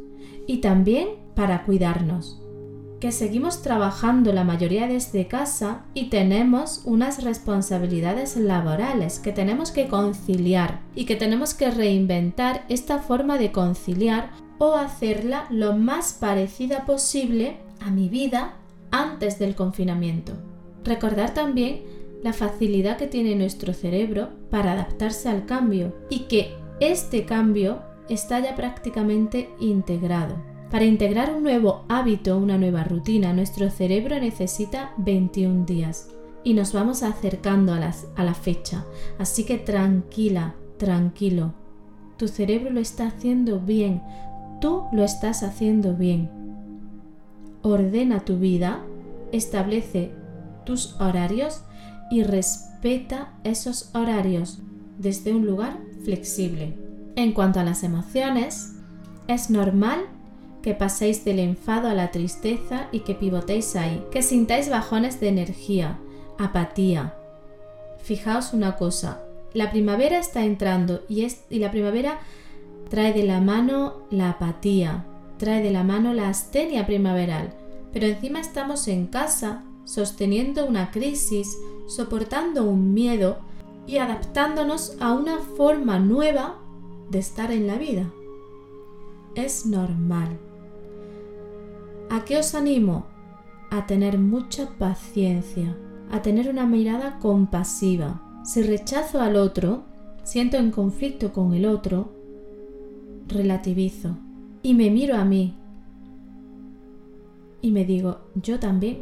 y 0.46 0.58
también 0.58 1.08
para 1.36 1.62
cuidarnos. 1.64 2.42
Que 2.98 3.12
seguimos 3.12 3.62
trabajando 3.62 4.32
la 4.32 4.42
mayoría 4.42 4.88
desde 4.88 5.28
casa 5.28 5.84
y 5.94 6.06
tenemos 6.10 6.82
unas 6.84 7.22
responsabilidades 7.22 8.36
laborales 8.36 9.20
que 9.20 9.30
tenemos 9.30 9.70
que 9.70 9.86
conciliar 9.86 10.80
y 10.96 11.04
que 11.04 11.14
tenemos 11.14 11.54
que 11.54 11.70
reinventar 11.70 12.64
esta 12.68 12.98
forma 12.98 13.38
de 13.38 13.52
conciliar 13.52 14.47
o 14.58 14.74
hacerla 14.74 15.46
lo 15.50 15.76
más 15.76 16.12
parecida 16.12 16.84
posible 16.84 17.58
a 17.80 17.90
mi 17.90 18.08
vida 18.08 18.54
antes 18.90 19.38
del 19.38 19.54
confinamiento. 19.54 20.32
Recordar 20.84 21.34
también 21.34 21.82
la 22.22 22.32
facilidad 22.32 22.96
que 22.96 23.06
tiene 23.06 23.34
nuestro 23.34 23.72
cerebro 23.72 24.30
para 24.50 24.72
adaptarse 24.72 25.28
al 25.28 25.46
cambio 25.46 25.94
y 26.10 26.20
que 26.20 26.54
este 26.80 27.24
cambio 27.24 27.80
está 28.08 28.40
ya 28.40 28.56
prácticamente 28.56 29.50
integrado. 29.60 30.36
Para 30.70 30.84
integrar 30.84 31.32
un 31.34 31.42
nuevo 31.42 31.84
hábito, 31.88 32.36
una 32.36 32.58
nueva 32.58 32.84
rutina, 32.84 33.32
nuestro 33.32 33.70
cerebro 33.70 34.18
necesita 34.20 34.92
21 34.98 35.64
días 35.64 36.10
y 36.44 36.54
nos 36.54 36.72
vamos 36.72 37.02
acercando 37.02 37.72
a, 37.72 37.92
a 38.16 38.24
la 38.24 38.34
fecha. 38.34 38.84
Así 39.18 39.44
que 39.44 39.58
tranquila, 39.58 40.54
tranquilo. 40.76 41.54
Tu 42.18 42.28
cerebro 42.28 42.70
lo 42.70 42.80
está 42.80 43.06
haciendo 43.06 43.60
bien, 43.60 44.02
tú 44.60 44.84
lo 44.92 45.04
estás 45.04 45.42
haciendo 45.42 45.94
bien. 45.94 46.30
Ordena 47.62 48.20
tu 48.20 48.38
vida, 48.38 48.80
establece 49.32 50.12
tus 50.64 51.00
horarios 51.00 51.62
y 52.10 52.22
respeta 52.22 53.32
esos 53.44 53.90
horarios 53.94 54.58
desde 54.98 55.32
un 55.32 55.46
lugar 55.46 55.78
flexible. 56.04 56.76
En 57.16 57.32
cuanto 57.32 57.60
a 57.60 57.64
las 57.64 57.82
emociones, 57.82 58.74
es 59.26 59.50
normal 59.50 60.06
que 60.62 60.74
paséis 60.74 61.24
del 61.24 61.38
enfado 61.38 61.88
a 61.88 61.94
la 61.94 62.10
tristeza 62.10 62.88
y 62.92 63.00
que 63.00 63.14
pivotéis 63.14 63.76
ahí, 63.76 64.04
que 64.10 64.22
sintáis 64.22 64.68
bajones 64.68 65.20
de 65.20 65.28
energía, 65.28 65.98
apatía. 66.38 67.14
Fijaos 68.02 68.52
una 68.52 68.76
cosa, 68.76 69.20
la 69.54 69.70
primavera 69.70 70.18
está 70.18 70.44
entrando 70.44 71.02
y, 71.08 71.24
es, 71.24 71.42
y 71.50 71.58
la 71.58 71.70
primavera 71.70 72.18
trae 72.88 73.12
de 73.12 73.24
la 73.24 73.40
mano 73.40 74.02
la 74.10 74.30
apatía, 74.30 75.04
trae 75.38 75.62
de 75.62 75.70
la 75.70 75.84
mano 75.84 76.12
la 76.14 76.28
astenia 76.28 76.86
primaveral, 76.86 77.54
pero 77.92 78.06
encima 78.06 78.40
estamos 78.40 78.88
en 78.88 79.06
casa, 79.06 79.64
sosteniendo 79.84 80.66
una 80.66 80.90
crisis, 80.90 81.56
soportando 81.86 82.64
un 82.64 82.92
miedo 82.92 83.38
y 83.86 83.98
adaptándonos 83.98 84.96
a 85.00 85.12
una 85.14 85.38
forma 85.38 85.98
nueva 85.98 86.56
de 87.10 87.18
estar 87.18 87.50
en 87.50 87.66
la 87.66 87.76
vida. 87.76 88.10
Es 89.34 89.64
normal. 89.64 90.38
¿A 92.10 92.24
qué 92.24 92.38
os 92.38 92.54
animo? 92.54 93.06
A 93.70 93.86
tener 93.86 94.18
mucha 94.18 94.68
paciencia, 94.78 95.76
a 96.10 96.22
tener 96.22 96.48
una 96.48 96.66
mirada 96.66 97.18
compasiva. 97.18 98.22
Si 98.44 98.62
rechazo 98.62 99.20
al 99.20 99.36
otro, 99.36 99.84
siento 100.24 100.56
en 100.56 100.70
conflicto 100.70 101.32
con 101.32 101.54
el 101.54 101.66
otro, 101.66 102.12
relativizo 103.28 104.16
y 104.62 104.74
me 104.74 104.90
miro 104.90 105.16
a 105.16 105.24
mí 105.24 105.54
y 107.60 107.70
me 107.70 107.84
digo, 107.84 108.20
yo 108.34 108.58
también. 108.58 108.98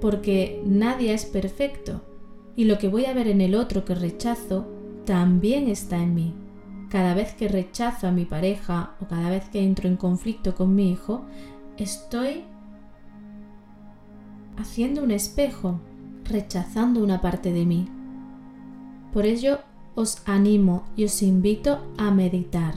Porque 0.00 0.62
nadie 0.66 1.12
es 1.12 1.24
perfecto 1.24 2.02
y 2.56 2.64
lo 2.64 2.78
que 2.78 2.88
voy 2.88 3.06
a 3.06 3.14
ver 3.14 3.28
en 3.28 3.40
el 3.40 3.54
otro 3.54 3.84
que 3.84 3.94
rechazo 3.94 4.66
también 5.04 5.68
está 5.68 6.02
en 6.02 6.14
mí. 6.14 6.34
Cada 6.90 7.14
vez 7.14 7.32
que 7.34 7.48
rechazo 7.48 8.06
a 8.06 8.12
mi 8.12 8.24
pareja 8.24 8.96
o 9.00 9.06
cada 9.06 9.30
vez 9.30 9.48
que 9.48 9.64
entro 9.64 9.88
en 9.88 9.96
conflicto 9.96 10.54
con 10.54 10.74
mi 10.74 10.90
hijo, 10.90 11.24
estoy 11.76 12.44
haciendo 14.58 15.02
un 15.02 15.10
espejo, 15.10 15.80
rechazando 16.24 17.02
una 17.02 17.20
parte 17.20 17.52
de 17.52 17.64
mí. 17.64 17.88
Por 19.12 19.24
ello 19.24 19.60
os 19.94 20.22
animo 20.26 20.84
y 20.96 21.04
os 21.04 21.22
invito 21.22 21.80
a 21.98 22.10
meditar. 22.10 22.74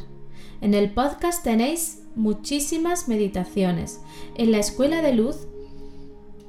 En 0.61 0.73
el 0.73 0.91
podcast 0.91 1.43
tenéis 1.43 2.03
muchísimas 2.15 3.07
meditaciones. 3.07 4.01
En 4.35 4.51
la 4.51 4.57
Escuela 4.57 5.01
de 5.01 5.13
Luz 5.13 5.47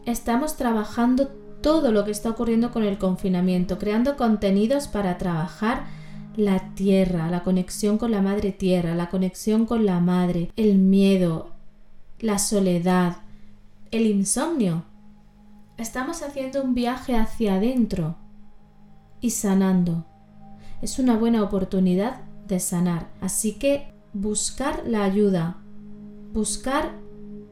estamos 0.05 0.57
trabajando 0.57 1.29
todo 1.61 1.91
lo 1.91 2.05
que 2.05 2.13
está 2.13 2.31
ocurriendo 2.31 2.71
con 2.71 2.85
el 2.85 2.99
confinamiento, 2.99 3.79
creando 3.79 4.17
contenidos 4.17 4.89
para 4.89 5.19
trabajar 5.19 5.85
la 6.37 6.75
tierra, 6.75 7.31
la 7.31 7.43
conexión 7.43 7.99
con 7.99 8.11
la 8.11 8.23
madre 8.23 8.53
tierra, 8.53 8.95
la 8.95 9.11
conexión 9.11 9.67
con 9.67 9.87
la 9.87 10.01
madre, 10.01 10.51
el 10.57 10.77
miedo, 10.77 11.51
la 12.21 12.39
soledad, 12.39 13.19
el 13.91 14.07
insomnio. 14.07 14.85
Estamos 15.79 16.23
haciendo 16.23 16.63
un 16.63 16.75
viaje 16.75 17.17
hacia 17.17 17.57
adentro 17.57 18.17
y 19.21 19.31
sanando 19.31 20.05
es 20.87 21.01
una 21.01 21.17
buena 21.17 21.43
oportunidad 21.43 22.21
de 22.47 22.61
sanar. 22.61 23.11
Así 23.21 23.55
que 23.55 23.93
buscar 24.13 24.85
la 24.87 25.03
ayuda, 25.03 25.57
buscar 26.33 26.93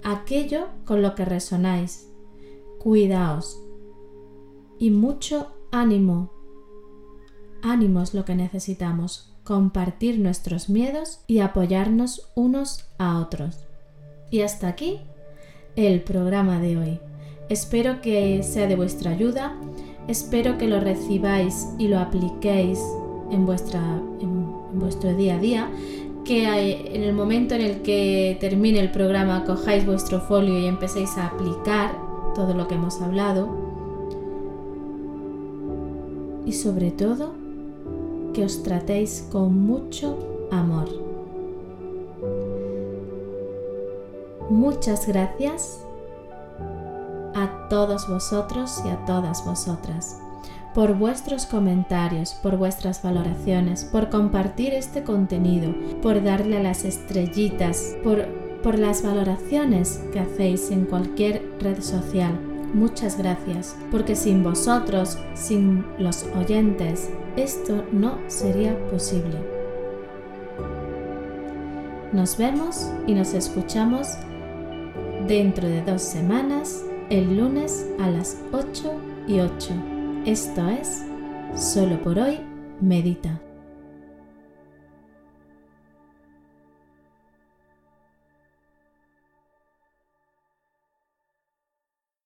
aquello 0.05 0.69
con 0.85 1.03
lo 1.03 1.17
que 1.17 1.25
resonáis. 1.25 2.09
Cuidaos. 2.79 3.61
Y 4.79 4.93
mucho 4.93 5.49
ánimo. 5.73 6.31
Ánimo 7.61 8.03
es 8.03 8.15
lo 8.15 8.25
que 8.25 8.37
necesitamos. 8.37 9.35
Compartir 9.43 10.21
nuestros 10.21 10.69
miedos 10.69 11.19
y 11.27 11.41
apoyarnos 11.41 12.31
unos 12.37 12.87
a 12.99 13.19
otros. 13.19 13.65
Y 14.31 14.43
hasta 14.43 14.69
aquí 14.69 15.01
el 15.75 16.05
programa 16.05 16.61
de 16.61 16.77
hoy. 16.77 17.01
Espero 17.49 18.01
que 18.01 18.45
sea 18.45 18.69
de 18.69 18.77
vuestra 18.77 19.11
ayuda. 19.11 19.57
Espero 20.07 20.57
que 20.57 20.69
lo 20.69 20.79
recibáis 20.79 21.67
y 21.79 21.89
lo 21.89 21.99
apliquéis 21.99 22.79
en, 23.35 23.47
en, 24.21 24.81
vuestro 24.81 25.15
día 25.15 25.35
a 25.35 25.39
día 25.39 25.71
que 26.25 26.95
en 26.95 27.03
el 27.03 27.13
momento 27.13 27.55
en 27.55 27.61
el 27.61 27.83
que 27.83 28.37
termine 28.41 28.81
el 28.81 28.91
programa 28.91 29.45
cojáis 29.45 29.85
vuestro 29.85 30.21
folio 30.21 30.59
y 30.59 30.67
empecéis 30.67 31.17
a 31.19 31.27
aplicar 31.27 31.99
todo 32.35 32.55
lo 32.55 32.67
que 32.67 32.75
hemos 32.75 33.01
hablado. 33.03 33.49
Y 36.47 36.53
sobre 36.53 36.91
todo, 36.91 37.33
que 38.33 38.45
os 38.45 38.63
tratéis 38.63 39.29
con 39.31 39.67
mucho 39.67 40.19
amor. 40.51 40.89
Muchas 44.51 45.07
gracias 45.07 45.85
a 47.35 47.69
todos 47.69 48.09
vosotros 48.09 48.83
y 48.85 48.89
a 48.89 49.05
todas 49.05 49.45
vosotras 49.45 50.24
por 50.75 50.95
vuestros 50.95 51.47
comentarios, 51.47 52.35
por 52.35 52.57
vuestras 52.57 53.03
valoraciones, 53.03 53.85
por 53.85 54.11
compartir 54.11 54.75
este 54.75 55.05
contenido, 55.05 55.73
por 56.03 56.23
darle 56.23 56.57
a 56.57 56.63
las 56.63 56.85
estrellitas, 56.85 57.97
por, 58.03 58.27
por 58.63 58.79
las 58.79 59.03
valoraciones 59.03 60.03
que 60.13 60.19
hacéis 60.19 60.71
en 60.73 60.85
cualquier 60.85 61.43
red 61.61 61.81
social. 61.81 62.39
Muchas 62.75 63.17
gracias, 63.17 63.77
porque 63.93 64.17
sin 64.17 64.43
vosotros, 64.43 65.17
sin 65.35 65.85
los 65.97 66.25
oyentes, 66.37 67.09
esto 67.37 67.85
no 67.93 68.19
sería 68.27 68.77
posible. 68.89 69.39
Nos 72.13 72.37
vemos 72.37 72.91
y 73.07 73.15
nos 73.15 73.33
escuchamos 73.33 74.09
dentro 75.29 75.69
de 75.69 75.83
dos 75.83 76.03
semanas, 76.03 76.85
el 77.11 77.37
lunes 77.37 77.87
a 78.01 78.11
las 78.11 78.39
8 78.53 78.93
y 79.29 79.41
8. 79.41 79.94
Esto 80.27 80.67
es, 80.71 81.05
solo 81.55 82.03
por 82.03 82.19
hoy, 82.19 82.41
medita. 82.81 83.39